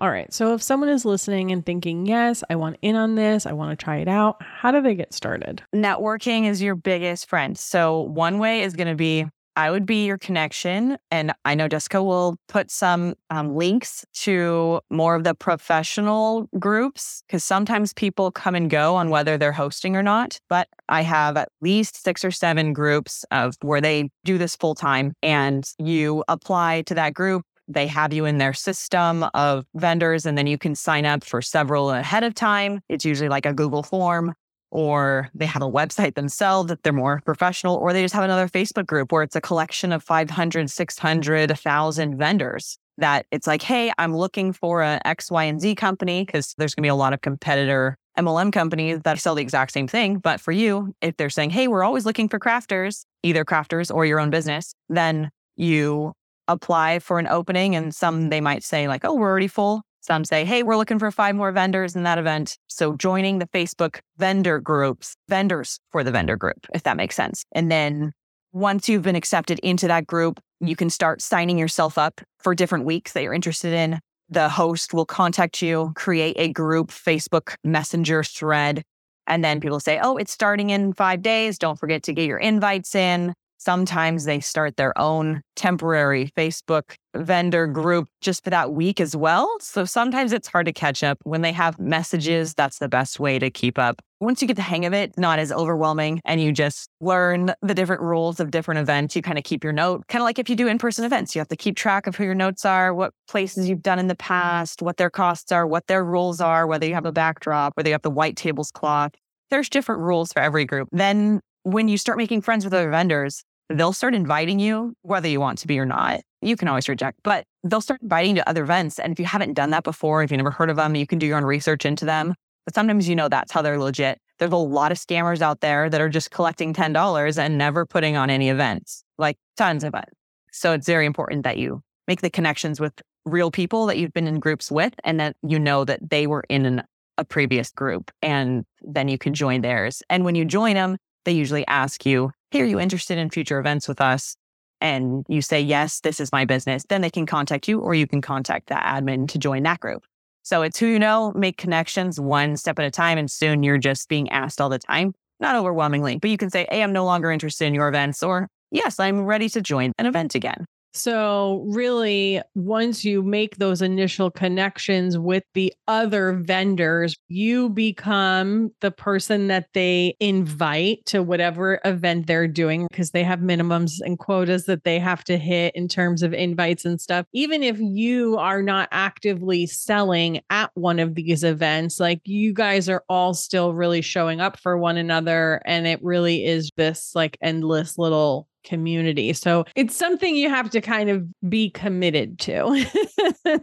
All 0.00 0.10
right. 0.10 0.32
So 0.32 0.54
if 0.54 0.62
someone 0.62 0.88
is 0.88 1.04
listening 1.04 1.52
and 1.52 1.64
thinking, 1.64 2.06
yes, 2.06 2.42
I 2.48 2.56
want 2.56 2.78
in 2.80 2.96
on 2.96 3.16
this, 3.16 3.44
I 3.44 3.52
want 3.52 3.78
to 3.78 3.84
try 3.84 3.98
it 3.98 4.08
out, 4.08 4.42
how 4.42 4.70
do 4.70 4.80
they 4.80 4.94
get 4.94 5.12
started? 5.12 5.62
Networking 5.74 6.46
is 6.46 6.62
your 6.62 6.74
biggest 6.74 7.28
friend. 7.28 7.58
So 7.58 8.00
one 8.00 8.38
way 8.38 8.62
is 8.62 8.72
going 8.72 8.88
to 8.88 8.94
be 8.94 9.26
I 9.56 9.70
would 9.70 9.84
be 9.84 10.06
your 10.06 10.16
connection. 10.16 10.96
And 11.10 11.32
I 11.44 11.54
know 11.54 11.68
Jessica 11.68 12.02
will 12.02 12.36
put 12.48 12.70
some 12.70 13.14
um, 13.28 13.54
links 13.54 14.06
to 14.14 14.80
more 14.90 15.16
of 15.16 15.24
the 15.24 15.34
professional 15.34 16.48
groups 16.58 17.22
because 17.26 17.44
sometimes 17.44 17.92
people 17.92 18.30
come 18.30 18.54
and 18.54 18.70
go 18.70 18.94
on 18.94 19.10
whether 19.10 19.36
they're 19.36 19.52
hosting 19.52 19.96
or 19.96 20.02
not. 20.02 20.40
But 20.48 20.68
I 20.88 21.02
have 21.02 21.36
at 21.36 21.50
least 21.60 22.02
six 22.02 22.24
or 22.24 22.30
seven 22.30 22.72
groups 22.72 23.24
of 23.32 23.56
where 23.60 23.80
they 23.80 24.10
do 24.24 24.38
this 24.38 24.56
full 24.56 24.74
time 24.74 25.12
and 25.22 25.68
you 25.78 26.24
apply 26.28 26.82
to 26.82 26.94
that 26.94 27.12
group 27.12 27.42
they 27.70 27.86
have 27.86 28.12
you 28.12 28.24
in 28.24 28.38
their 28.38 28.52
system 28.52 29.24
of 29.34 29.64
vendors, 29.74 30.26
and 30.26 30.36
then 30.36 30.46
you 30.46 30.58
can 30.58 30.74
sign 30.74 31.06
up 31.06 31.24
for 31.24 31.40
several 31.40 31.90
ahead 31.90 32.24
of 32.24 32.34
time. 32.34 32.80
It's 32.88 33.04
usually 33.04 33.28
like 33.28 33.46
a 33.46 33.52
Google 33.52 33.82
form, 33.82 34.34
or 34.70 35.28
they 35.34 35.46
have 35.46 35.62
a 35.62 35.70
website 35.70 36.14
themselves 36.14 36.68
that 36.68 36.82
they're 36.82 36.92
more 36.92 37.20
professional, 37.24 37.76
or 37.76 37.92
they 37.92 38.02
just 38.02 38.14
have 38.14 38.24
another 38.24 38.48
Facebook 38.48 38.86
group 38.86 39.12
where 39.12 39.22
it's 39.22 39.36
a 39.36 39.40
collection 39.40 39.92
of 39.92 40.02
500, 40.02 40.70
600, 40.70 41.50
1,000 41.50 42.18
vendors 42.18 42.78
that 42.98 43.26
it's 43.30 43.46
like, 43.46 43.62
hey, 43.62 43.92
I'm 43.98 44.14
looking 44.14 44.52
for 44.52 44.82
a 44.82 45.00
X, 45.04 45.30
Y, 45.30 45.44
and 45.44 45.60
Z 45.60 45.74
company 45.76 46.24
because 46.24 46.54
there's 46.58 46.74
going 46.74 46.82
to 46.82 46.86
be 46.86 46.90
a 46.90 46.94
lot 46.94 47.12
of 47.12 47.20
competitor 47.22 47.96
MLM 48.18 48.52
companies 48.52 49.00
that 49.04 49.18
sell 49.18 49.34
the 49.34 49.42
exact 49.42 49.72
same 49.72 49.88
thing. 49.88 50.18
But 50.18 50.40
for 50.40 50.52
you, 50.52 50.94
if 51.00 51.16
they're 51.16 51.30
saying, 51.30 51.50
hey, 51.50 51.68
we're 51.68 51.84
always 51.84 52.04
looking 52.04 52.28
for 52.28 52.38
crafters, 52.38 53.04
either 53.22 53.44
crafters 53.44 53.94
or 53.94 54.04
your 54.04 54.20
own 54.20 54.30
business, 54.30 54.74
then 54.88 55.30
you 55.56 56.12
apply 56.50 56.98
for 56.98 57.18
an 57.18 57.26
opening 57.26 57.74
and 57.76 57.94
some 57.94 58.28
they 58.28 58.40
might 58.40 58.62
say 58.62 58.88
like, 58.88 59.04
oh, 59.04 59.14
we're 59.14 59.28
already 59.28 59.48
full. 59.48 59.82
Some 60.00 60.24
say, 60.24 60.44
hey, 60.44 60.62
we're 60.62 60.76
looking 60.76 60.98
for 60.98 61.10
five 61.10 61.34
more 61.34 61.52
vendors 61.52 61.94
in 61.94 62.04
that 62.04 62.18
event. 62.18 62.56
So 62.68 62.96
joining 62.96 63.38
the 63.38 63.46
Facebook 63.48 64.00
vendor 64.16 64.58
groups, 64.58 65.14
vendors 65.28 65.78
for 65.90 66.02
the 66.02 66.10
vendor 66.10 66.36
group, 66.36 66.66
if 66.74 66.84
that 66.84 66.96
makes 66.96 67.14
sense. 67.14 67.44
And 67.52 67.70
then 67.70 68.12
once 68.52 68.88
you've 68.88 69.02
been 69.02 69.16
accepted 69.16 69.58
into 69.60 69.86
that 69.88 70.06
group, 70.06 70.40
you 70.60 70.74
can 70.74 70.90
start 70.90 71.22
signing 71.22 71.58
yourself 71.58 71.98
up 71.98 72.20
for 72.38 72.54
different 72.54 72.84
weeks 72.84 73.12
that 73.12 73.22
you're 73.22 73.34
interested 73.34 73.72
in. 73.72 74.00
The 74.28 74.48
host 74.48 74.94
will 74.94 75.06
contact 75.06 75.60
you, 75.60 75.92
create 75.96 76.36
a 76.38 76.48
group 76.52 76.90
Facebook 76.90 77.54
Messenger 77.62 78.24
thread. 78.24 78.82
And 79.26 79.44
then 79.44 79.60
people 79.60 79.80
say, 79.80 80.00
oh, 80.02 80.16
it's 80.16 80.32
starting 80.32 80.70
in 80.70 80.92
five 80.94 81.22
days. 81.22 81.58
Don't 81.58 81.78
forget 81.78 82.02
to 82.04 82.12
get 82.12 82.26
your 82.26 82.38
invites 82.38 82.94
in. 82.94 83.34
Sometimes 83.60 84.24
they 84.24 84.40
start 84.40 84.78
their 84.78 84.98
own 84.98 85.42
temporary 85.54 86.32
Facebook 86.34 86.94
vendor 87.14 87.66
group 87.66 88.08
just 88.22 88.42
for 88.42 88.48
that 88.48 88.72
week 88.72 89.02
as 89.02 89.14
well. 89.14 89.54
So 89.60 89.84
sometimes 89.84 90.32
it's 90.32 90.48
hard 90.48 90.64
to 90.64 90.72
catch 90.72 91.02
up. 91.02 91.18
When 91.24 91.42
they 91.42 91.52
have 91.52 91.78
messages, 91.78 92.54
that's 92.54 92.78
the 92.78 92.88
best 92.88 93.20
way 93.20 93.38
to 93.38 93.50
keep 93.50 93.78
up. 93.78 94.00
Once 94.18 94.40
you 94.40 94.48
get 94.48 94.56
the 94.56 94.62
hang 94.62 94.86
of 94.86 94.94
it, 94.94 95.12
not 95.18 95.38
as 95.38 95.52
overwhelming 95.52 96.22
and 96.24 96.40
you 96.40 96.52
just 96.52 96.88
learn 97.02 97.52
the 97.60 97.74
different 97.74 98.00
rules 98.00 98.40
of 98.40 98.50
different 98.50 98.80
events, 98.80 99.14
you 99.14 99.20
kind 99.20 99.36
of 99.36 99.44
keep 99.44 99.62
your 99.62 99.74
note. 99.74 100.06
Kind 100.08 100.22
of 100.22 100.24
like 100.24 100.38
if 100.38 100.48
you 100.48 100.56
do 100.56 100.66
in 100.66 100.78
person 100.78 101.04
events, 101.04 101.34
you 101.34 101.40
have 101.40 101.48
to 101.48 101.56
keep 101.56 101.76
track 101.76 102.06
of 102.06 102.16
who 102.16 102.24
your 102.24 102.34
notes 102.34 102.64
are, 102.64 102.94
what 102.94 103.12
places 103.28 103.68
you've 103.68 103.82
done 103.82 103.98
in 103.98 104.06
the 104.06 104.16
past, 104.16 104.80
what 104.80 104.96
their 104.96 105.10
costs 105.10 105.52
are, 105.52 105.66
what 105.66 105.86
their 105.86 106.02
rules 106.02 106.40
are, 106.40 106.66
whether 106.66 106.86
you 106.86 106.94
have 106.94 107.04
a 107.04 107.12
backdrop, 107.12 107.76
whether 107.76 107.90
you 107.90 107.94
have 107.94 108.00
the 108.00 108.10
white 108.10 108.36
tables 108.36 108.70
cloth. 108.70 109.12
There's 109.50 109.68
different 109.68 110.00
rules 110.00 110.32
for 110.32 110.40
every 110.40 110.64
group. 110.64 110.88
Then 110.92 111.40
when 111.62 111.88
you 111.88 111.98
start 111.98 112.16
making 112.16 112.40
friends 112.40 112.64
with 112.64 112.72
other 112.72 112.90
vendors, 112.90 113.42
they'll 113.70 113.92
start 113.92 114.14
inviting 114.14 114.58
you, 114.58 114.94
whether 115.02 115.28
you 115.28 115.40
want 115.40 115.58
to 115.58 115.66
be 115.66 115.78
or 115.78 115.86
not. 115.86 116.20
You 116.42 116.56
can 116.56 116.68
always 116.68 116.88
reject, 116.88 117.20
but 117.22 117.44
they'll 117.62 117.80
start 117.80 118.02
inviting 118.02 118.36
you 118.36 118.42
to 118.42 118.48
other 118.48 118.62
events. 118.62 118.98
And 118.98 119.12
if 119.12 119.18
you 119.18 119.24
haven't 119.24 119.54
done 119.54 119.70
that 119.70 119.84
before, 119.84 120.22
if 120.22 120.30
you've 120.30 120.38
never 120.38 120.50
heard 120.50 120.70
of 120.70 120.76
them, 120.76 120.94
you 120.94 121.06
can 121.06 121.18
do 121.18 121.26
your 121.26 121.36
own 121.36 121.44
research 121.44 121.84
into 121.84 122.04
them. 122.04 122.34
But 122.64 122.74
sometimes 122.74 123.08
you 123.08 123.16
know 123.16 123.28
that's 123.28 123.52
how 123.52 123.62
they're 123.62 123.78
legit. 123.78 124.18
There's 124.38 124.52
a 124.52 124.56
lot 124.56 124.90
of 124.90 124.98
scammers 124.98 125.40
out 125.40 125.60
there 125.60 125.88
that 125.88 126.00
are 126.00 126.08
just 126.08 126.30
collecting 126.30 126.74
$10 126.74 127.38
and 127.38 127.58
never 127.58 127.86
putting 127.86 128.16
on 128.16 128.30
any 128.30 128.48
events, 128.48 129.04
like 129.18 129.36
tons 129.56 129.84
of 129.84 129.94
it. 129.94 130.08
So 130.52 130.72
it's 130.72 130.86
very 130.86 131.06
important 131.06 131.44
that 131.44 131.58
you 131.58 131.82
make 132.08 132.22
the 132.22 132.30
connections 132.30 132.80
with 132.80 133.00
real 133.24 133.50
people 133.50 133.86
that 133.86 133.98
you've 133.98 134.12
been 134.12 134.26
in 134.26 134.40
groups 134.40 134.70
with 134.70 134.94
and 135.04 135.20
that 135.20 135.36
you 135.46 135.58
know 135.58 135.84
that 135.84 136.10
they 136.10 136.26
were 136.26 136.42
in 136.48 136.66
an, 136.66 136.82
a 137.18 137.24
previous 137.24 137.70
group 137.70 138.10
and 138.22 138.64
then 138.80 139.08
you 139.08 139.18
can 139.18 139.34
join 139.34 139.60
theirs. 139.60 140.02
And 140.08 140.24
when 140.24 140.34
you 140.34 140.44
join 140.44 140.74
them, 140.74 140.96
they 141.24 141.32
usually 141.32 141.66
ask 141.66 142.06
you, 142.06 142.32
Hey, 142.50 142.62
are 142.62 142.66
you 142.66 142.80
interested 142.80 143.16
in 143.16 143.30
future 143.30 143.60
events 143.60 143.86
with 143.86 144.00
us? 144.00 144.36
And 144.80 145.24
you 145.28 145.40
say, 145.40 145.60
Yes, 145.60 146.00
this 146.00 146.18
is 146.18 146.32
my 146.32 146.44
business. 146.44 146.84
Then 146.88 147.00
they 147.00 147.10
can 147.10 147.24
contact 147.24 147.68
you 147.68 147.78
or 147.78 147.94
you 147.94 148.08
can 148.08 148.20
contact 148.20 148.70
that 148.70 148.82
admin 148.82 149.28
to 149.28 149.38
join 149.38 149.62
that 149.62 149.78
group. 149.78 150.02
So 150.42 150.62
it's 150.62 150.76
who 150.76 150.86
you 150.86 150.98
know, 150.98 151.32
make 151.36 151.58
connections 151.58 152.18
one 152.18 152.56
step 152.56 152.80
at 152.80 152.84
a 152.84 152.90
time. 152.90 153.18
And 153.18 153.30
soon 153.30 153.62
you're 153.62 153.78
just 153.78 154.08
being 154.08 154.28
asked 154.30 154.60
all 154.60 154.68
the 154.68 154.80
time, 154.80 155.14
not 155.38 155.54
overwhelmingly, 155.54 156.18
but 156.18 156.30
you 156.30 156.36
can 156.36 156.50
say, 156.50 156.66
Hey, 156.70 156.82
I'm 156.82 156.92
no 156.92 157.04
longer 157.04 157.30
interested 157.30 157.66
in 157.66 157.74
your 157.74 157.86
events, 157.88 158.20
or 158.20 158.48
Yes, 158.72 158.98
I'm 158.98 159.20
ready 159.20 159.48
to 159.50 159.60
join 159.60 159.92
an 159.98 160.06
event 160.06 160.34
again. 160.34 160.66
So, 160.92 161.64
really, 161.68 162.42
once 162.56 163.04
you 163.04 163.22
make 163.22 163.56
those 163.56 163.80
initial 163.80 164.28
connections 164.30 165.16
with 165.16 165.44
the 165.54 165.72
other 165.86 166.32
vendors, 166.32 167.14
you 167.28 167.68
become 167.68 168.72
the 168.80 168.90
person 168.90 169.46
that 169.48 169.68
they 169.72 170.16
invite 170.18 171.06
to 171.06 171.22
whatever 171.22 171.80
event 171.84 172.26
they're 172.26 172.48
doing 172.48 172.88
because 172.90 173.12
they 173.12 173.22
have 173.22 173.38
minimums 173.38 174.00
and 174.00 174.18
quotas 174.18 174.66
that 174.66 174.82
they 174.82 174.98
have 174.98 175.22
to 175.24 175.38
hit 175.38 175.76
in 175.76 175.86
terms 175.86 176.24
of 176.24 176.34
invites 176.34 176.84
and 176.84 177.00
stuff. 177.00 177.24
Even 177.32 177.62
if 177.62 177.78
you 177.78 178.36
are 178.38 178.62
not 178.62 178.88
actively 178.90 179.66
selling 179.66 180.40
at 180.50 180.72
one 180.74 180.98
of 180.98 181.14
these 181.14 181.44
events, 181.44 182.00
like 182.00 182.20
you 182.24 182.52
guys 182.52 182.88
are 182.88 183.04
all 183.08 183.32
still 183.32 183.74
really 183.74 184.02
showing 184.02 184.40
up 184.40 184.58
for 184.58 184.76
one 184.76 184.96
another. 184.96 185.62
And 185.64 185.86
it 185.86 186.02
really 186.02 186.44
is 186.44 186.68
this 186.76 187.12
like 187.14 187.38
endless 187.40 187.96
little 187.96 188.48
community. 188.64 189.32
So 189.32 189.64
it's 189.74 189.96
something 189.96 190.36
you 190.36 190.48
have 190.48 190.70
to 190.70 190.80
kind 190.80 191.10
of 191.10 191.26
be 191.48 191.70
committed 191.70 192.38
to. 192.40 192.86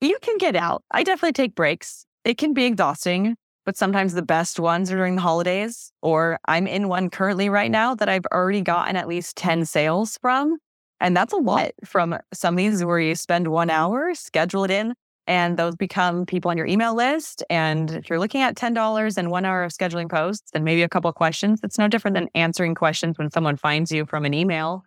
you 0.00 0.18
can 0.20 0.38
get 0.38 0.56
out. 0.56 0.82
I 0.90 1.02
definitely 1.02 1.32
take 1.32 1.54
breaks. 1.54 2.04
It 2.24 2.38
can 2.38 2.52
be 2.52 2.64
exhausting, 2.64 3.36
but 3.64 3.76
sometimes 3.76 4.14
the 4.14 4.22
best 4.22 4.60
ones 4.60 4.90
are 4.90 4.96
during 4.96 5.16
the 5.16 5.22
holidays. 5.22 5.92
Or 6.02 6.38
I'm 6.46 6.66
in 6.66 6.88
one 6.88 7.10
currently 7.10 7.48
right 7.48 7.70
now 7.70 7.94
that 7.94 8.08
I've 8.08 8.26
already 8.32 8.62
gotten 8.62 8.96
at 8.96 9.08
least 9.08 9.36
10 9.36 9.64
sales 9.64 10.18
from. 10.20 10.58
And 11.00 11.16
that's 11.16 11.32
a 11.32 11.38
lot 11.38 11.70
from 11.84 12.18
some 12.34 12.54
of 12.54 12.58
these 12.58 12.84
where 12.84 13.00
you 13.00 13.14
spend 13.14 13.48
one 13.48 13.70
hour, 13.70 14.14
schedule 14.14 14.64
it 14.64 14.70
in, 14.70 14.94
and 15.30 15.56
those 15.56 15.76
become 15.76 16.26
people 16.26 16.50
on 16.50 16.56
your 16.56 16.66
email 16.66 16.92
list. 16.92 17.44
And 17.48 17.92
if 17.92 18.10
you're 18.10 18.18
looking 18.18 18.42
at 18.42 18.56
$10 18.56 19.16
and 19.16 19.30
one 19.30 19.44
hour 19.44 19.62
of 19.62 19.70
scheduling 19.70 20.10
posts 20.10 20.50
and 20.54 20.64
maybe 20.64 20.82
a 20.82 20.88
couple 20.88 21.08
of 21.08 21.14
questions, 21.14 21.60
it's 21.62 21.78
no 21.78 21.86
different 21.86 22.16
than 22.16 22.28
answering 22.34 22.74
questions 22.74 23.16
when 23.16 23.30
someone 23.30 23.56
finds 23.56 23.92
you 23.92 24.06
from 24.06 24.24
an 24.24 24.34
email. 24.34 24.82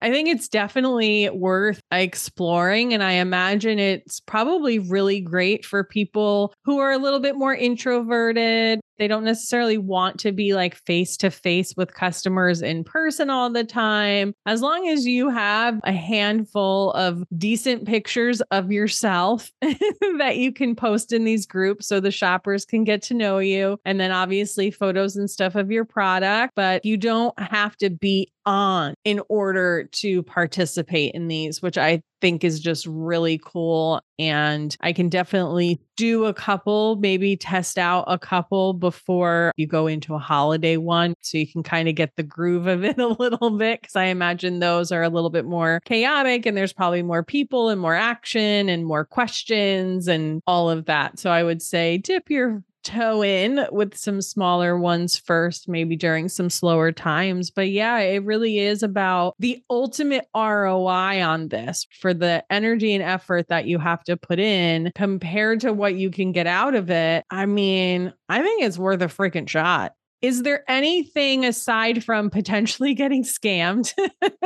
I 0.00 0.12
think 0.12 0.28
it's 0.28 0.48
definitely 0.48 1.28
worth 1.30 1.80
exploring. 1.90 2.94
And 2.94 3.02
I 3.02 3.14
imagine 3.14 3.80
it's 3.80 4.20
probably 4.20 4.78
really 4.78 5.20
great 5.20 5.64
for 5.66 5.82
people 5.82 6.54
who 6.64 6.78
are 6.78 6.92
a 6.92 6.98
little 6.98 7.18
bit 7.18 7.34
more 7.34 7.52
introverted. 7.52 8.78
They 8.98 9.08
don't 9.08 9.24
necessarily 9.24 9.78
want 9.78 10.18
to 10.20 10.32
be 10.32 10.54
like 10.54 10.74
face 10.74 11.16
to 11.18 11.30
face 11.30 11.74
with 11.76 11.94
customers 11.94 12.62
in 12.62 12.84
person 12.84 13.30
all 13.30 13.50
the 13.50 13.64
time. 13.64 14.34
As 14.46 14.60
long 14.60 14.88
as 14.88 15.06
you 15.06 15.28
have 15.30 15.80
a 15.84 15.92
handful 15.92 16.92
of 16.92 17.24
decent 17.36 17.86
pictures 17.86 18.40
of 18.50 18.72
yourself 18.72 19.50
that 19.60 20.36
you 20.36 20.52
can 20.52 20.74
post 20.74 21.12
in 21.12 21.24
these 21.24 21.46
groups 21.46 21.86
so 21.86 22.00
the 22.00 22.10
shoppers 22.10 22.64
can 22.64 22.84
get 22.84 23.02
to 23.02 23.14
know 23.14 23.38
you. 23.38 23.78
And 23.84 24.00
then 24.00 24.10
obviously 24.10 24.70
photos 24.70 25.16
and 25.16 25.30
stuff 25.30 25.54
of 25.54 25.70
your 25.70 25.84
product, 25.84 26.54
but 26.56 26.84
you 26.84 26.96
don't 26.96 27.38
have 27.38 27.76
to 27.78 27.90
be 27.90 28.32
on 28.48 28.94
in 29.04 29.20
order 29.28 29.84
to 29.92 30.22
participate 30.22 31.12
in 31.14 31.28
these, 31.28 31.60
which 31.60 31.76
I 31.76 32.00
think 32.20 32.44
is 32.44 32.60
just 32.60 32.86
really 32.86 33.38
cool. 33.44 34.00
And 34.18 34.74
I 34.80 34.92
can 34.94 35.10
definitely 35.10 35.80
do 35.96 36.24
a 36.24 36.32
couple, 36.32 36.96
maybe 36.96 37.36
test 37.36 37.78
out 37.78 38.04
a 38.08 38.18
couple 38.18 38.72
before 38.72 39.52
you 39.56 39.66
go 39.66 39.86
into 39.86 40.14
a 40.14 40.18
holiday 40.18 40.78
one. 40.78 41.14
So 41.20 41.36
you 41.36 41.46
can 41.46 41.62
kind 41.62 41.88
of 41.88 41.94
get 41.94 42.16
the 42.16 42.22
groove 42.22 42.66
of 42.66 42.84
it 42.84 42.98
a 42.98 43.06
little 43.06 43.50
bit. 43.50 43.82
Cause 43.82 43.96
I 43.96 44.04
imagine 44.04 44.60
those 44.60 44.90
are 44.90 45.02
a 45.02 45.10
little 45.10 45.30
bit 45.30 45.44
more 45.44 45.80
chaotic 45.84 46.46
and 46.46 46.56
there's 46.56 46.72
probably 46.72 47.02
more 47.02 47.22
people 47.22 47.68
and 47.68 47.80
more 47.80 47.94
action 47.94 48.70
and 48.70 48.86
more 48.86 49.04
questions 49.04 50.08
and 50.08 50.40
all 50.46 50.70
of 50.70 50.86
that. 50.86 51.18
So 51.18 51.30
I 51.30 51.42
would 51.42 51.60
say 51.60 51.98
dip 51.98 52.30
your 52.30 52.62
toe 52.88 53.22
in 53.22 53.66
with 53.70 53.94
some 53.96 54.22
smaller 54.22 54.78
ones 54.78 55.18
first, 55.18 55.68
maybe 55.68 55.94
during 55.94 56.28
some 56.28 56.48
slower 56.48 56.90
times. 56.90 57.50
But 57.50 57.68
yeah, 57.68 57.98
it 57.98 58.24
really 58.24 58.60
is 58.60 58.82
about 58.82 59.34
the 59.38 59.62
ultimate 59.68 60.26
ROI 60.34 61.22
on 61.22 61.48
this 61.48 61.86
for 62.00 62.14
the 62.14 62.42
energy 62.50 62.94
and 62.94 63.04
effort 63.04 63.48
that 63.48 63.66
you 63.66 63.78
have 63.78 64.02
to 64.04 64.16
put 64.16 64.38
in 64.38 64.90
compared 64.94 65.60
to 65.60 65.72
what 65.74 65.96
you 65.96 66.10
can 66.10 66.32
get 66.32 66.46
out 66.46 66.74
of 66.74 66.88
it. 66.88 67.26
I 67.30 67.44
mean, 67.44 68.14
I 68.30 68.40
think 68.40 68.62
it's 68.62 68.78
worth 68.78 69.02
a 69.02 69.06
freaking 69.06 69.48
shot. 69.48 69.92
Is 70.20 70.42
there 70.42 70.64
anything 70.68 71.44
aside 71.44 72.02
from 72.02 72.30
potentially 72.30 72.94
getting 72.94 73.22
scammed? 73.22 73.92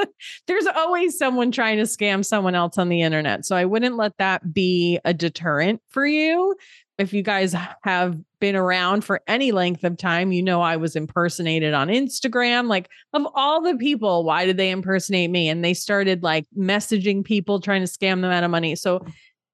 There's 0.46 0.66
always 0.66 1.16
someone 1.16 1.52
trying 1.52 1.78
to 1.78 1.84
scam 1.84 2.24
someone 2.24 2.56
else 2.56 2.76
on 2.76 2.88
the 2.88 3.02
internet. 3.02 3.46
So 3.46 3.54
I 3.54 3.64
wouldn't 3.64 3.96
let 3.96 4.18
that 4.18 4.52
be 4.52 4.98
a 5.04 5.14
deterrent 5.14 5.80
for 5.90 6.04
you 6.04 6.56
if 6.98 7.12
you 7.12 7.22
guys 7.22 7.54
have 7.82 8.18
been 8.38 8.56
around 8.56 9.04
for 9.04 9.20
any 9.26 9.50
length 9.52 9.82
of 9.84 9.96
time, 9.96 10.32
you 10.32 10.42
know 10.42 10.60
I 10.60 10.76
was 10.76 10.94
impersonated 10.94 11.74
on 11.74 11.88
Instagram. 11.88 12.68
Like, 12.68 12.88
of 13.12 13.26
all 13.34 13.62
the 13.62 13.76
people, 13.76 14.24
why 14.24 14.44
did 14.44 14.56
they 14.56 14.70
impersonate 14.70 15.30
me? 15.30 15.48
And 15.48 15.64
they 15.64 15.74
started 15.74 16.22
like 16.22 16.46
messaging 16.56 17.24
people 17.24 17.60
trying 17.60 17.84
to 17.84 17.90
scam 17.90 18.20
them 18.20 18.26
out 18.26 18.44
of 18.44 18.50
money. 18.50 18.76
So 18.76 19.04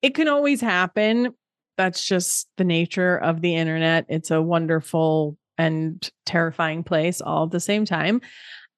it 0.03 0.15
can 0.15 0.29
always 0.29 0.61
happen. 0.61 1.35
That's 1.77 2.05
just 2.05 2.49
the 2.57 2.65
nature 2.65 3.17
of 3.17 3.41
the 3.41 3.55
internet. 3.55 4.07
It's 4.09 4.31
a 4.31 4.43
wonderful 4.43 5.37
and 5.57 6.09
terrifying 6.27 6.83
place 6.83 7.21
all 7.21 7.45
at 7.45 7.51
the 7.51 7.61
same 7.61 7.85
time. 7.85 8.21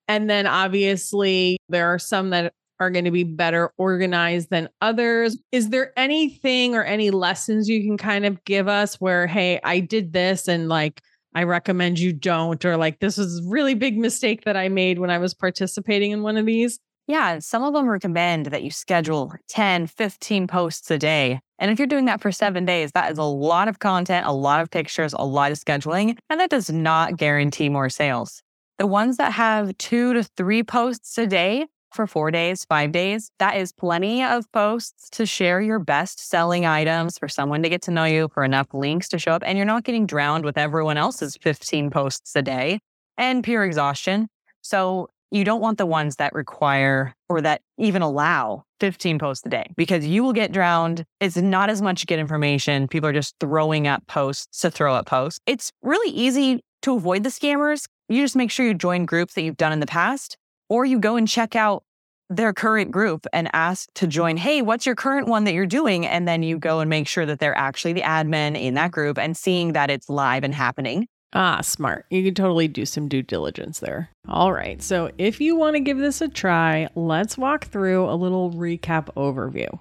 And 0.07 0.29
then 0.29 0.47
obviously, 0.47 1.57
there 1.69 1.89
are 1.95 1.99
some 1.99 2.31
that 2.31 2.53
are 2.81 2.91
going 2.91 3.05
to 3.05 3.11
be 3.11 3.25
better 3.25 3.73
organized 3.77 4.51
than 4.51 4.69
others. 4.81 5.39
Is 5.53 5.69
there 5.69 5.93
anything 5.99 6.75
or 6.75 6.83
any 6.83 7.11
lessons 7.11 7.69
you 7.69 7.83
can 7.83 7.99
kind 7.99 8.25
of 8.25 8.43
give 8.45 8.67
us 8.67 8.97
where, 8.97 9.27
hey, 9.27 9.61
I 9.63 9.81
did 9.81 10.13
this 10.13 10.49
and 10.49 10.69
like, 10.69 11.03
I 11.35 11.45
recommend 11.45 12.01
you 12.01 12.13
don't, 12.13 12.65
or 12.65 12.77
like, 12.77 12.99
this 12.99 13.19
is 13.19 13.41
really 13.47 13.75
big 13.75 13.97
mistake 13.97 14.45
that 14.45 14.57
I 14.57 14.69
made 14.69 14.99
when 14.99 15.11
I 15.11 15.19
was 15.19 15.35
participating 15.35 16.11
in 16.11 16.23
one 16.23 16.37
of 16.37 16.47
these? 16.47 16.81
Yeah, 17.07 17.39
some 17.41 17.63
of 17.63 17.75
them 17.75 17.89
recommend 17.89 18.47
that 18.47 18.63
you 18.63 18.71
schedule 18.71 19.33
10, 19.49 19.89
15 19.89 20.47
posts 20.47 20.91
a 20.91 20.99
day. 20.99 21.41
And 21.59 21.71
if 21.71 21.79
you're 21.79 21.87
doing 21.87 22.07
that 22.07 22.21
for 22.21 22.33
seven 22.33 22.65
days, 22.65 22.93
that 22.93 23.13
is 23.13 23.19
a 23.19 23.25
lot 23.25 23.69
of 23.69 23.81
content, 23.81 24.27
a 24.27 24.33
lot 24.33 24.61
of 24.61 24.71
pictures, 24.71 25.13
a 25.13 25.25
lot 25.25 25.53
of 25.53 25.59
scheduling, 25.59 26.17
and 26.31 26.41
that 26.41 26.51
does 26.51 26.71
not 26.71 27.17
guarantee 27.17 27.69
more 27.69 27.91
sales. 27.91 28.43
The 28.79 28.87
ones 28.87 29.19
that 29.19 29.33
have 29.33 29.77
two 29.77 30.15
to 30.15 30.23
three 30.23 30.63
posts 30.63 31.19
a 31.19 31.27
day 31.27 31.67
for 31.93 32.07
four 32.07 32.31
days, 32.31 32.65
five 32.65 32.93
days, 32.93 33.31
that 33.39 33.57
is 33.57 33.73
plenty 33.73 34.23
of 34.23 34.51
posts 34.53 35.11
to 35.11 35.27
share 35.27 35.61
your 35.61 35.79
best 35.79 36.29
selling 36.29 36.67
items 36.67 37.19
for 37.19 37.29
someone 37.29 37.63
to 37.63 37.69
get 37.69 37.83
to 37.83 37.91
know 37.91 38.05
you, 38.05 38.29
for 38.33 38.45
enough 38.45 38.69
links 38.73 39.09
to 39.09 39.19
show 39.19 39.33
up. 39.33 39.43
And 39.45 39.57
you're 39.57 39.67
not 39.67 39.85
getting 39.85 40.07
drowned 40.07 40.45
with 40.45 40.57
everyone 40.59 40.97
else's 40.97 41.37
15 41.41 41.91
posts 41.91 42.35
a 42.37 42.43
day 42.43 42.81
and 43.19 43.45
pure 43.45 43.65
exhaustion. 43.65 44.29
So 44.63 45.09
you 45.31 45.45
don't 45.45 45.61
want 45.61 45.79
the 45.79 45.87
ones 45.87 46.17
that 46.17 46.33
require 46.33 47.15
or 47.29 47.41
that 47.41 47.63
even 47.79 48.03
allow 48.03 48.65
15 48.81 49.19
posts 49.19 49.47
a 49.47 49.49
day 49.49 49.65
because 49.77 50.05
you 50.07 50.25
will 50.25 50.33
get 50.33 50.53
drowned. 50.53 51.05
It's 51.21 51.37
not 51.37 51.71
as 51.71 51.81
much 51.81 52.07
good 52.07 52.19
information. 52.19 52.89
People 52.89 53.09
are 53.09 53.13
just 53.13 53.37
throwing 53.39 53.87
up 53.87 54.07
posts 54.07 54.61
to 54.61 54.71
throw 54.71 54.95
up 54.95 55.07
posts. 55.07 55.41
It's 55.47 55.71
really 55.83 56.11
easy 56.11 56.61
to 56.83 56.95
avoid 56.95 57.23
the 57.23 57.29
scammers. 57.29 57.87
You 58.09 58.23
just 58.25 58.35
make 58.35 58.51
sure 58.51 58.67
you 58.67 58.75
join 58.75 59.05
groups 59.05 59.35
that 59.35 59.43
you've 59.43 59.57
done 59.57 59.73
in 59.73 59.81
the 59.81 59.87
past 59.87 60.37
or 60.71 60.87
you 60.87 60.99
go 60.99 61.17
and 61.17 61.29
check 61.29 61.55
out 61.55 61.85
their 62.31 62.53
current 62.55 62.93
group 62.93 63.27
and 63.33 63.51
ask 63.53 63.93
to 63.95 64.07
join. 64.07 64.37
Hey, 64.37 64.63
what's 64.63 64.87
your 64.87 64.95
current 64.95 65.27
one 65.27 65.45
that 65.45 65.53
you're 65.53 65.67
doing? 65.67 66.07
And 66.07 66.27
then 66.27 66.43
you 66.43 66.59
go 66.59 66.79
and 66.79 66.89
make 66.89 67.09
sure 67.09 67.27
that 67.27 67.41
they're 67.41 67.59
actually 67.59 67.93
the 67.93 68.03
admin 68.03 68.59
in 68.59 68.75
that 68.75 68.93
group 68.93 69.19
and 69.19 69.37
seeing 69.37 69.73
that 69.73 69.91
it's 69.91 70.09
live 70.09 70.45
and 70.45 70.55
happening. 70.55 71.09
Ah, 71.33 71.61
smart. 71.61 72.07
You 72.11 72.25
can 72.25 72.35
totally 72.35 72.69
do 72.69 72.87
some 72.87 73.09
due 73.09 73.23
diligence 73.23 73.81
there. 73.81 74.11
All 74.29 74.53
right. 74.53 74.83
So, 74.83 75.11
if 75.19 75.41
you 75.41 75.55
want 75.55 75.77
to 75.77 75.81
give 75.81 75.99
this 75.99 76.21
a 76.21 76.29
try, 76.29 76.89
let's 76.97 77.39
walk 77.39 77.67
through 77.67 78.09
a 78.09 78.17
little 78.17 78.51
recap 78.51 79.13
overview. 79.15 79.79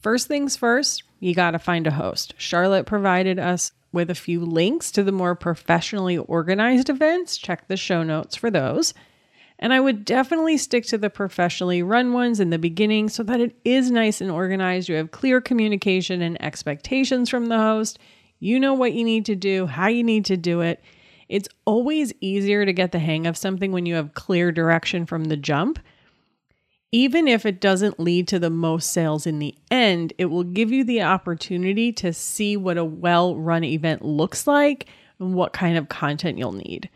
First 0.00 0.26
things 0.26 0.56
first, 0.56 1.04
you 1.20 1.34
got 1.34 1.52
to 1.52 1.58
find 1.58 1.86
a 1.86 1.92
host. 1.92 2.34
Charlotte 2.36 2.86
provided 2.86 3.38
us 3.38 3.70
with 3.92 4.10
a 4.10 4.14
few 4.14 4.44
links 4.44 4.90
to 4.92 5.04
the 5.04 5.12
more 5.12 5.34
professionally 5.34 6.18
organized 6.18 6.88
events. 6.88 7.36
Check 7.36 7.68
the 7.68 7.76
show 7.76 8.02
notes 8.02 8.34
for 8.34 8.50
those. 8.50 8.92
And 9.58 9.72
I 9.72 9.80
would 9.80 10.04
definitely 10.04 10.56
stick 10.56 10.86
to 10.86 10.98
the 10.98 11.10
professionally 11.10 11.82
run 11.82 12.12
ones 12.12 12.38
in 12.38 12.50
the 12.50 12.58
beginning 12.58 13.08
so 13.08 13.22
that 13.24 13.40
it 13.40 13.56
is 13.64 13.90
nice 13.90 14.20
and 14.20 14.30
organized. 14.30 14.88
You 14.88 14.96
have 14.96 15.10
clear 15.10 15.40
communication 15.40 16.22
and 16.22 16.40
expectations 16.40 17.28
from 17.28 17.46
the 17.46 17.58
host. 17.58 17.98
You 18.38 18.60
know 18.60 18.74
what 18.74 18.92
you 18.92 19.02
need 19.02 19.24
to 19.26 19.34
do, 19.34 19.66
how 19.66 19.88
you 19.88 20.04
need 20.04 20.24
to 20.26 20.36
do 20.36 20.60
it. 20.60 20.80
It's 21.28 21.48
always 21.64 22.12
easier 22.20 22.64
to 22.64 22.72
get 22.72 22.92
the 22.92 23.00
hang 23.00 23.26
of 23.26 23.36
something 23.36 23.72
when 23.72 23.84
you 23.84 23.96
have 23.96 24.14
clear 24.14 24.52
direction 24.52 25.06
from 25.06 25.24
the 25.24 25.36
jump. 25.36 25.78
Even 26.90 27.28
if 27.28 27.44
it 27.44 27.60
doesn't 27.60 28.00
lead 28.00 28.28
to 28.28 28.38
the 28.38 28.48
most 28.48 28.92
sales 28.92 29.26
in 29.26 29.40
the 29.40 29.54
end, 29.70 30.14
it 30.16 30.26
will 30.26 30.44
give 30.44 30.72
you 30.72 30.84
the 30.84 31.02
opportunity 31.02 31.92
to 31.92 32.14
see 32.14 32.56
what 32.56 32.78
a 32.78 32.84
well 32.84 33.36
run 33.36 33.64
event 33.64 34.02
looks 34.04 34.46
like 34.46 34.86
and 35.18 35.34
what 35.34 35.52
kind 35.52 35.76
of 35.76 35.88
content 35.88 36.38
you'll 36.38 36.52
need. 36.52 36.88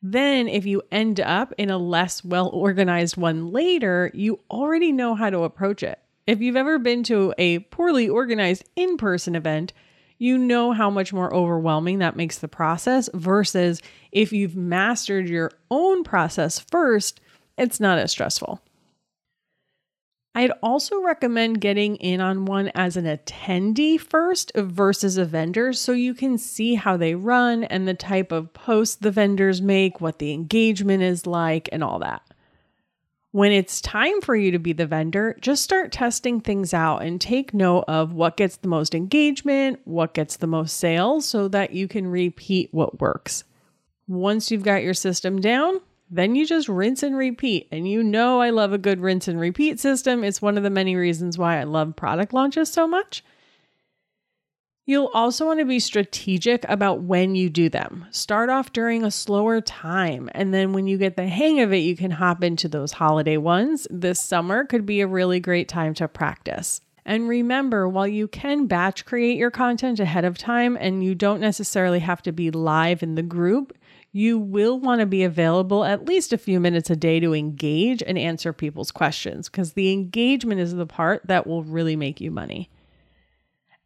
Then, 0.00 0.46
if 0.46 0.64
you 0.64 0.82
end 0.92 1.20
up 1.20 1.52
in 1.58 1.70
a 1.70 1.78
less 1.78 2.24
well 2.24 2.48
organized 2.48 3.16
one 3.16 3.50
later, 3.50 4.10
you 4.14 4.40
already 4.50 4.92
know 4.92 5.14
how 5.14 5.30
to 5.30 5.42
approach 5.42 5.82
it. 5.82 5.98
If 6.26 6.40
you've 6.40 6.56
ever 6.56 6.78
been 6.78 7.02
to 7.04 7.34
a 7.38 7.60
poorly 7.60 8.08
organized 8.08 8.68
in 8.76 8.96
person 8.96 9.34
event, 9.34 9.72
you 10.18 10.36
know 10.36 10.72
how 10.72 10.90
much 10.90 11.12
more 11.12 11.32
overwhelming 11.32 11.98
that 12.00 12.16
makes 12.16 12.38
the 12.38 12.48
process 12.48 13.08
versus 13.14 13.80
if 14.12 14.32
you've 14.32 14.56
mastered 14.56 15.28
your 15.28 15.52
own 15.70 16.04
process 16.04 16.58
first, 16.58 17.20
it's 17.56 17.80
not 17.80 17.98
as 17.98 18.10
stressful. 18.10 18.60
I'd 20.38 20.52
also 20.62 21.02
recommend 21.02 21.60
getting 21.60 21.96
in 21.96 22.20
on 22.20 22.44
one 22.44 22.70
as 22.76 22.96
an 22.96 23.06
attendee 23.06 23.98
first 23.98 24.52
versus 24.54 25.18
a 25.18 25.24
vendor 25.24 25.72
so 25.72 25.90
you 25.90 26.14
can 26.14 26.38
see 26.38 26.76
how 26.76 26.96
they 26.96 27.16
run 27.16 27.64
and 27.64 27.88
the 27.88 27.94
type 27.94 28.30
of 28.30 28.52
posts 28.52 28.94
the 28.94 29.10
vendors 29.10 29.60
make, 29.60 30.00
what 30.00 30.20
the 30.20 30.32
engagement 30.32 31.02
is 31.02 31.26
like, 31.26 31.68
and 31.72 31.82
all 31.82 31.98
that. 31.98 32.22
When 33.32 33.50
it's 33.50 33.80
time 33.80 34.20
for 34.20 34.36
you 34.36 34.52
to 34.52 34.60
be 34.60 34.72
the 34.72 34.86
vendor, 34.86 35.36
just 35.40 35.64
start 35.64 35.90
testing 35.90 36.40
things 36.40 36.72
out 36.72 36.98
and 36.98 37.20
take 37.20 37.52
note 37.52 37.86
of 37.88 38.12
what 38.12 38.36
gets 38.36 38.58
the 38.58 38.68
most 38.68 38.94
engagement, 38.94 39.80
what 39.86 40.14
gets 40.14 40.36
the 40.36 40.46
most 40.46 40.76
sales, 40.76 41.26
so 41.26 41.48
that 41.48 41.72
you 41.72 41.88
can 41.88 42.06
repeat 42.06 42.72
what 42.72 43.00
works. 43.00 43.42
Once 44.06 44.52
you've 44.52 44.62
got 44.62 44.84
your 44.84 44.94
system 44.94 45.40
down, 45.40 45.80
then 46.10 46.34
you 46.34 46.46
just 46.46 46.68
rinse 46.68 47.02
and 47.02 47.16
repeat. 47.16 47.68
And 47.70 47.88
you 47.88 48.02
know, 48.02 48.40
I 48.40 48.50
love 48.50 48.72
a 48.72 48.78
good 48.78 49.00
rinse 49.00 49.28
and 49.28 49.38
repeat 49.38 49.78
system. 49.80 50.24
It's 50.24 50.42
one 50.42 50.56
of 50.56 50.62
the 50.62 50.70
many 50.70 50.96
reasons 50.96 51.38
why 51.38 51.58
I 51.58 51.64
love 51.64 51.96
product 51.96 52.32
launches 52.32 52.70
so 52.70 52.86
much. 52.86 53.22
You'll 54.86 55.10
also 55.12 55.44
want 55.44 55.60
to 55.60 55.66
be 55.66 55.80
strategic 55.80 56.64
about 56.66 57.02
when 57.02 57.34
you 57.34 57.50
do 57.50 57.68
them. 57.68 58.06
Start 58.10 58.48
off 58.48 58.72
during 58.72 59.04
a 59.04 59.10
slower 59.10 59.60
time, 59.60 60.30
and 60.32 60.54
then 60.54 60.72
when 60.72 60.86
you 60.86 60.96
get 60.96 61.14
the 61.14 61.26
hang 61.26 61.60
of 61.60 61.74
it, 61.74 61.80
you 61.80 61.94
can 61.94 62.10
hop 62.10 62.42
into 62.42 62.68
those 62.68 62.92
holiday 62.92 63.36
ones. 63.36 63.86
This 63.90 64.18
summer 64.18 64.64
could 64.64 64.86
be 64.86 65.02
a 65.02 65.06
really 65.06 65.40
great 65.40 65.68
time 65.68 65.92
to 65.92 66.08
practice. 66.08 66.80
And 67.04 67.28
remember, 67.28 67.86
while 67.86 68.08
you 68.08 68.28
can 68.28 68.66
batch 68.66 69.04
create 69.04 69.36
your 69.36 69.50
content 69.50 70.00
ahead 70.00 70.24
of 70.24 70.38
time 70.38 70.78
and 70.80 71.04
you 71.04 71.14
don't 71.14 71.40
necessarily 71.40 71.98
have 71.98 72.22
to 72.22 72.32
be 72.32 72.50
live 72.50 73.02
in 73.02 73.14
the 73.14 73.22
group, 73.22 73.76
you 74.12 74.38
will 74.38 74.80
want 74.80 75.00
to 75.00 75.06
be 75.06 75.22
available 75.22 75.84
at 75.84 76.06
least 76.06 76.32
a 76.32 76.38
few 76.38 76.60
minutes 76.60 76.90
a 76.90 76.96
day 76.96 77.20
to 77.20 77.34
engage 77.34 78.02
and 78.02 78.18
answer 78.18 78.52
people's 78.52 78.90
questions 78.90 79.48
because 79.48 79.74
the 79.74 79.92
engagement 79.92 80.60
is 80.60 80.74
the 80.74 80.86
part 80.86 81.26
that 81.26 81.46
will 81.46 81.62
really 81.62 81.96
make 81.96 82.20
you 82.20 82.30
money. 82.30 82.70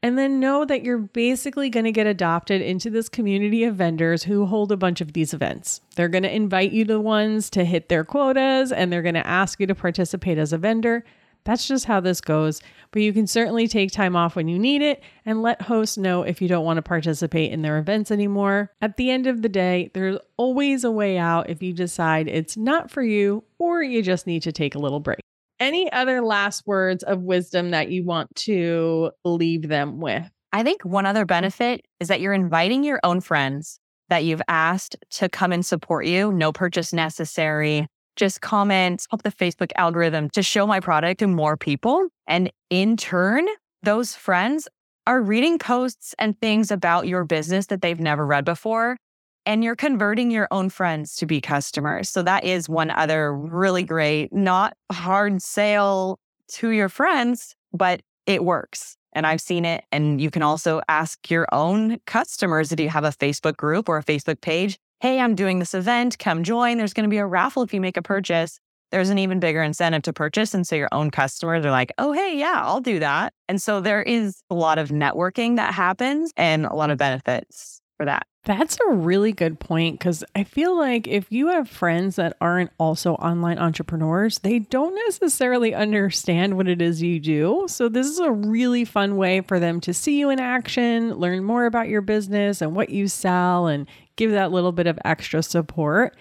And 0.04 0.18
then 0.18 0.40
know 0.40 0.64
that 0.64 0.82
you're 0.82 0.98
basically 0.98 1.70
going 1.70 1.84
to 1.84 1.92
get 1.92 2.08
adopted 2.08 2.60
into 2.60 2.90
this 2.90 3.08
community 3.08 3.62
of 3.62 3.76
vendors 3.76 4.24
who 4.24 4.46
hold 4.46 4.72
a 4.72 4.76
bunch 4.76 5.00
of 5.00 5.12
these 5.12 5.32
events. 5.32 5.80
They're 5.94 6.08
going 6.08 6.24
to 6.24 6.34
invite 6.34 6.72
you 6.72 6.84
to 6.86 6.98
ones 6.98 7.48
to 7.50 7.64
hit 7.64 7.88
their 7.88 8.04
quotas 8.04 8.72
and 8.72 8.92
they're 8.92 9.02
going 9.02 9.14
to 9.14 9.26
ask 9.26 9.60
you 9.60 9.66
to 9.68 9.76
participate 9.76 10.38
as 10.38 10.52
a 10.52 10.58
vendor. 10.58 11.04
That's 11.44 11.66
just 11.66 11.86
how 11.86 12.00
this 12.00 12.20
goes. 12.20 12.60
But 12.90 13.02
you 13.02 13.12
can 13.12 13.26
certainly 13.26 13.68
take 13.68 13.90
time 13.90 14.14
off 14.16 14.36
when 14.36 14.48
you 14.48 14.58
need 14.58 14.82
it 14.82 15.02
and 15.24 15.42
let 15.42 15.62
hosts 15.62 15.96
know 15.96 16.22
if 16.22 16.42
you 16.42 16.48
don't 16.48 16.64
want 16.64 16.76
to 16.78 16.82
participate 16.82 17.52
in 17.52 17.62
their 17.62 17.78
events 17.78 18.10
anymore. 18.10 18.70
At 18.80 18.96
the 18.96 19.10
end 19.10 19.26
of 19.26 19.42
the 19.42 19.48
day, 19.48 19.90
there's 19.94 20.18
always 20.36 20.84
a 20.84 20.90
way 20.90 21.18
out 21.18 21.48
if 21.48 21.62
you 21.62 21.72
decide 21.72 22.28
it's 22.28 22.56
not 22.56 22.90
for 22.90 23.02
you 23.02 23.44
or 23.58 23.82
you 23.82 24.02
just 24.02 24.26
need 24.26 24.42
to 24.42 24.52
take 24.52 24.74
a 24.74 24.78
little 24.78 25.00
break. 25.00 25.20
Any 25.58 25.90
other 25.92 26.22
last 26.22 26.66
words 26.66 27.02
of 27.04 27.22
wisdom 27.22 27.70
that 27.70 27.90
you 27.90 28.04
want 28.04 28.34
to 28.36 29.12
leave 29.24 29.68
them 29.68 30.00
with? 30.00 30.28
I 30.52 30.62
think 30.62 30.82
one 30.84 31.06
other 31.06 31.24
benefit 31.24 31.82
is 31.98 32.08
that 32.08 32.20
you're 32.20 32.32
inviting 32.34 32.84
your 32.84 33.00
own 33.04 33.20
friends 33.20 33.78
that 34.08 34.24
you've 34.24 34.42
asked 34.48 34.96
to 35.10 35.28
come 35.28 35.52
and 35.52 35.64
support 35.64 36.04
you, 36.04 36.30
no 36.32 36.52
purchase 36.52 36.92
necessary 36.92 37.86
just 38.16 38.40
comment, 38.40 39.06
help 39.10 39.22
the 39.22 39.32
Facebook 39.32 39.70
algorithm 39.76 40.30
to 40.30 40.42
show 40.42 40.66
my 40.66 40.80
product 40.80 41.20
to 41.20 41.26
more 41.26 41.56
people. 41.56 42.08
And 42.26 42.50
in 42.70 42.96
turn, 42.96 43.46
those 43.82 44.14
friends 44.14 44.68
are 45.06 45.20
reading 45.20 45.58
posts 45.58 46.14
and 46.18 46.38
things 46.40 46.70
about 46.70 47.08
your 47.08 47.24
business 47.24 47.66
that 47.66 47.82
they've 47.82 47.98
never 47.98 48.24
read 48.24 48.44
before. 48.44 48.96
And 49.44 49.64
you're 49.64 49.76
converting 49.76 50.30
your 50.30 50.46
own 50.52 50.70
friends 50.70 51.16
to 51.16 51.26
be 51.26 51.40
customers. 51.40 52.08
So 52.08 52.22
that 52.22 52.44
is 52.44 52.68
one 52.68 52.90
other 52.90 53.34
really 53.34 53.82
great, 53.82 54.32
not 54.32 54.76
hard 54.92 55.42
sale 55.42 56.20
to 56.52 56.70
your 56.70 56.88
friends, 56.88 57.56
but 57.72 58.02
it 58.26 58.44
works. 58.44 58.96
And 59.14 59.26
I've 59.26 59.40
seen 59.40 59.64
it. 59.64 59.84
And 59.90 60.20
you 60.20 60.30
can 60.30 60.42
also 60.42 60.80
ask 60.88 61.28
your 61.28 61.46
own 61.52 61.98
customers 62.06 62.70
if 62.70 62.78
you 62.78 62.88
have 62.88 63.04
a 63.04 63.10
Facebook 63.10 63.56
group 63.56 63.88
or 63.88 63.98
a 63.98 64.04
Facebook 64.04 64.40
page 64.40 64.78
hey, 65.02 65.18
I'm 65.18 65.34
doing 65.34 65.58
this 65.58 65.74
event, 65.74 66.16
come 66.20 66.44
join. 66.44 66.78
There's 66.78 66.92
going 66.92 67.02
to 67.02 67.10
be 67.10 67.18
a 67.18 67.26
raffle 67.26 67.64
if 67.64 67.74
you 67.74 67.80
make 67.80 67.96
a 67.96 68.02
purchase. 68.02 68.60
There's 68.92 69.10
an 69.10 69.18
even 69.18 69.40
bigger 69.40 69.60
incentive 69.60 70.02
to 70.02 70.12
purchase. 70.12 70.54
And 70.54 70.64
so 70.64 70.76
your 70.76 70.88
own 70.92 71.10
customers 71.10 71.66
are 71.66 71.72
like, 71.72 71.90
oh, 71.98 72.12
hey, 72.12 72.38
yeah, 72.38 72.60
I'll 72.62 72.80
do 72.80 73.00
that. 73.00 73.34
And 73.48 73.60
so 73.60 73.80
there 73.80 74.00
is 74.00 74.44
a 74.48 74.54
lot 74.54 74.78
of 74.78 74.90
networking 74.90 75.56
that 75.56 75.74
happens 75.74 76.30
and 76.36 76.66
a 76.66 76.74
lot 76.74 76.90
of 76.90 76.98
benefits 76.98 77.80
for 77.96 78.06
that. 78.06 78.28
That's 78.44 78.76
a 78.88 78.92
really 78.92 79.30
good 79.30 79.60
point 79.60 80.00
because 80.00 80.24
I 80.34 80.42
feel 80.42 80.76
like 80.76 81.06
if 81.06 81.30
you 81.30 81.46
have 81.48 81.68
friends 81.68 82.16
that 82.16 82.36
aren't 82.40 82.72
also 82.76 83.14
online 83.14 83.56
entrepreneurs, 83.56 84.40
they 84.40 84.58
don't 84.58 84.96
necessarily 85.06 85.76
understand 85.76 86.56
what 86.56 86.66
it 86.66 86.82
is 86.82 87.00
you 87.00 87.20
do. 87.20 87.66
So, 87.68 87.88
this 87.88 88.08
is 88.08 88.18
a 88.18 88.32
really 88.32 88.84
fun 88.84 89.16
way 89.16 89.42
for 89.42 89.60
them 89.60 89.80
to 89.82 89.94
see 89.94 90.18
you 90.18 90.28
in 90.28 90.40
action, 90.40 91.14
learn 91.14 91.44
more 91.44 91.66
about 91.66 91.88
your 91.88 92.00
business 92.00 92.60
and 92.60 92.74
what 92.74 92.90
you 92.90 93.06
sell, 93.06 93.68
and 93.68 93.86
give 94.16 94.32
that 94.32 94.50
little 94.50 94.72
bit 94.72 94.88
of 94.88 94.98
extra 95.04 95.40
support. 95.40 96.16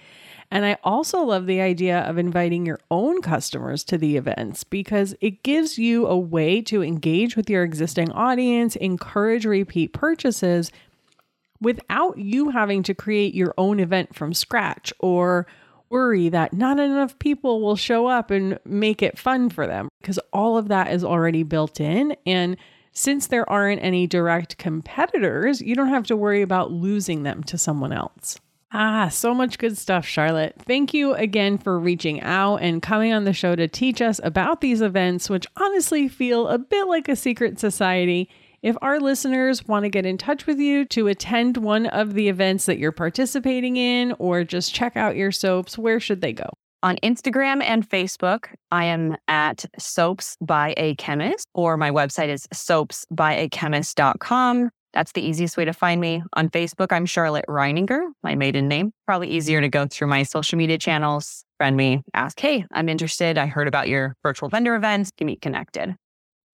And 0.51 0.63
I 0.63 0.77
also 0.83 1.23
love 1.23 1.47
the 1.47 1.61
idea 1.61 2.01
of 2.01 2.19
inviting 2.19 2.67
your 2.67 2.81
own 2.91 3.23
customers 3.23 3.83
to 3.85 3.97
the 3.97 4.17
events 4.17 4.63
because 4.63 5.15
it 5.21 5.41
gives 5.41 5.79
you 5.79 6.05
a 6.05 6.17
way 6.19 6.61
to 6.63 6.83
engage 6.83 7.35
with 7.35 7.49
your 7.49 7.63
existing 7.63 8.11
audience, 8.11 8.75
encourage 8.75 9.45
repeat 9.45 9.93
purchases 9.93 10.71
without 11.61 12.17
you 12.17 12.49
having 12.49 12.83
to 12.83 12.93
create 12.93 13.33
your 13.33 13.53
own 13.57 13.79
event 13.79 14.15
from 14.15 14.33
scratch 14.33 14.91
or 14.99 15.47
worry 15.89 16.29
that 16.29 16.53
not 16.53 16.79
enough 16.79 17.19
people 17.19 17.61
will 17.61 17.75
show 17.75 18.07
up 18.07 18.31
and 18.31 18.57
make 18.65 19.01
it 19.01 19.19
fun 19.19 19.49
for 19.49 19.67
them 19.67 19.89
because 20.01 20.19
all 20.33 20.57
of 20.57 20.69
that 20.69 20.91
is 20.91 21.03
already 21.03 21.43
built 21.43 21.79
in. 21.79 22.15
And 22.25 22.57
since 22.93 23.27
there 23.27 23.49
aren't 23.49 23.83
any 23.83 24.07
direct 24.07 24.57
competitors, 24.57 25.61
you 25.61 25.75
don't 25.75 25.89
have 25.89 26.07
to 26.07 26.15
worry 26.15 26.41
about 26.41 26.71
losing 26.71 27.23
them 27.23 27.43
to 27.43 27.57
someone 27.57 27.93
else. 27.93 28.39
Ah, 28.73 29.09
so 29.09 29.33
much 29.33 29.57
good 29.57 29.77
stuff, 29.77 30.05
Charlotte. 30.05 30.55
Thank 30.65 30.93
you 30.93 31.13
again 31.13 31.57
for 31.57 31.77
reaching 31.77 32.21
out 32.21 32.57
and 32.57 32.81
coming 32.81 33.11
on 33.11 33.25
the 33.25 33.33
show 33.33 33.53
to 33.53 33.67
teach 33.67 34.01
us 34.01 34.21
about 34.23 34.61
these 34.61 34.81
events, 34.81 35.29
which 35.29 35.45
honestly 35.57 36.07
feel 36.07 36.47
a 36.47 36.57
bit 36.57 36.87
like 36.87 37.09
a 37.09 37.17
secret 37.17 37.59
society 37.59 38.29
if 38.61 38.75
our 38.81 38.99
listeners 38.99 39.65
want 39.67 39.83
to 39.83 39.89
get 39.89 40.05
in 40.05 40.17
touch 40.17 40.45
with 40.45 40.59
you 40.59 40.85
to 40.85 41.07
attend 41.07 41.57
one 41.57 41.87
of 41.87 42.13
the 42.13 42.29
events 42.29 42.65
that 42.65 42.77
you're 42.77 42.91
participating 42.91 43.77
in 43.77 44.13
or 44.19 44.43
just 44.43 44.73
check 44.73 44.95
out 44.95 45.15
your 45.15 45.31
soaps, 45.31 45.77
where 45.77 45.99
should 45.99 46.21
they 46.21 46.33
go? 46.33 46.49
On 46.83 46.97
Instagram 46.97 47.63
and 47.63 47.87
Facebook, 47.87 48.47
I 48.71 48.85
am 48.85 49.15
at 49.27 49.65
Soaps 49.77 50.35
by 50.41 50.73
a 50.77 50.95
Chemist, 50.95 51.47
or 51.53 51.77
my 51.77 51.91
website 51.91 52.29
is 52.29 52.47
soapsbyachemist.com. 52.53 54.69
That's 54.93 55.13
the 55.13 55.21
easiest 55.21 55.57
way 55.57 55.65
to 55.65 55.73
find 55.73 56.01
me. 56.01 56.23
On 56.33 56.49
Facebook, 56.49 56.91
I'm 56.91 57.05
Charlotte 57.05 57.45
Reininger, 57.47 58.01
my 58.23 58.35
maiden 58.35 58.67
name. 58.67 58.91
Probably 59.05 59.29
easier 59.29 59.61
to 59.61 59.69
go 59.69 59.87
through 59.87 60.07
my 60.07 60.23
social 60.23 60.57
media 60.57 60.77
channels 60.77 61.45
friend 61.61 61.77
me, 61.77 62.01
ask, 62.15 62.39
Hey, 62.39 62.65
I'm 62.71 62.89
interested. 62.89 63.37
I 63.37 63.45
heard 63.45 63.67
about 63.67 63.87
your 63.87 64.15
virtual 64.23 64.49
vendor 64.49 64.73
events. 64.73 65.11
Get 65.15 65.25
me 65.25 65.35
connected. 65.35 65.95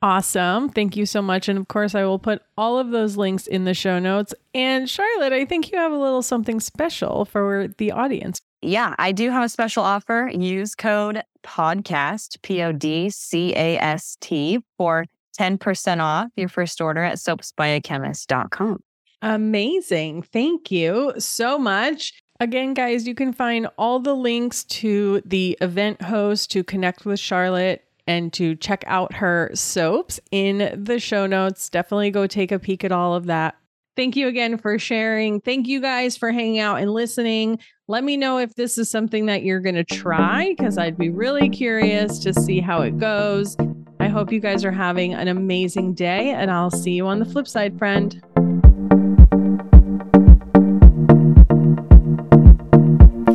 Awesome. 0.01 0.69
Thank 0.69 0.95
you 0.95 1.07
so 1.07 1.23
much. 1.23 1.49
And 1.49 1.57
of 1.57 1.67
course, 1.67 1.95
I 1.95 2.03
will 2.03 2.19
put 2.19 2.43
all 2.55 2.77
of 2.77 2.91
those 2.91 3.17
links 3.17 3.47
in 3.47 3.65
the 3.65 3.73
show 3.73 3.97
notes. 3.97 4.33
And 4.53 4.87
Charlotte, 4.87 5.33
I 5.33 5.43
think 5.45 5.71
you 5.71 5.77
have 5.79 5.91
a 5.91 5.97
little 5.97 6.21
something 6.21 6.59
special 6.59 7.25
for 7.25 7.67
the 7.77 7.91
audience. 7.91 8.39
Yeah, 8.61 8.95
I 8.99 9.11
do 9.11 9.31
have 9.31 9.43
a 9.43 9.49
special 9.49 9.83
offer. 9.83 10.29
Use 10.33 10.75
code 10.75 11.23
PODCAST, 11.43 12.41
P 12.41 12.61
O 12.61 12.71
D 12.71 13.09
C 13.09 13.53
A 13.55 13.77
S 13.79 14.17
T, 14.19 14.59
for 14.77 15.05
10% 15.39 15.99
off 16.01 16.29
your 16.35 16.49
first 16.49 16.81
order 16.81 17.03
at 17.03 17.17
soapsbyachemist.com. 17.17 18.81
Amazing. 19.21 20.23
Thank 20.23 20.71
you 20.71 21.13
so 21.17 21.57
much. 21.57 22.13
Again, 22.39 22.75
guys, 22.75 23.07
you 23.07 23.15
can 23.15 23.33
find 23.33 23.67
all 23.77 23.99
the 23.99 24.15
links 24.15 24.63
to 24.65 25.21
the 25.25 25.57
event 25.61 26.01
host 26.03 26.51
to 26.51 26.63
connect 26.63 27.05
with 27.05 27.19
Charlotte 27.19 27.86
and 28.07 28.33
to 28.33 28.55
check 28.55 28.83
out 28.87 29.13
her 29.13 29.51
soaps 29.53 30.19
in 30.31 30.83
the 30.83 30.99
show 30.99 31.27
notes. 31.27 31.69
Definitely 31.69 32.11
go 32.11 32.25
take 32.25 32.51
a 32.51 32.59
peek 32.59 32.83
at 32.83 32.91
all 32.91 33.13
of 33.13 33.25
that. 33.25 33.55
Thank 33.95 34.15
you 34.15 34.27
again 34.27 34.57
for 34.57 34.77
sharing. 34.77 35.41
Thank 35.41 35.67
you 35.67 35.81
guys 35.81 36.15
for 36.15 36.31
hanging 36.31 36.59
out 36.59 36.79
and 36.79 36.93
listening. 36.93 37.59
Let 37.87 38.03
me 38.03 38.15
know 38.15 38.37
if 38.37 38.53
this 38.55 38.77
is 38.77 38.91
something 38.91 39.25
that 39.25 39.43
you're 39.43 39.59
going 39.59 39.75
to 39.75 39.83
try 39.83 40.53
because 40.55 40.77
I'd 40.77 40.97
be 40.97 41.09
really 41.09 41.49
curious 41.49 42.19
to 42.19 42.33
see 42.33 42.59
how 42.59 42.81
it 42.81 42.99
goes. 42.99 43.57
I 43.99 44.07
hope 44.07 44.31
you 44.31 44.39
guys 44.39 44.63
are 44.63 44.71
having 44.71 45.15
an 45.15 45.27
amazing 45.27 45.95
day, 45.95 46.29
and 46.29 46.51
I'll 46.51 46.69
see 46.69 46.91
you 46.91 47.07
on 47.07 47.17
the 47.19 47.25
flip 47.25 47.47
side, 47.47 47.77
friend. 47.79 48.21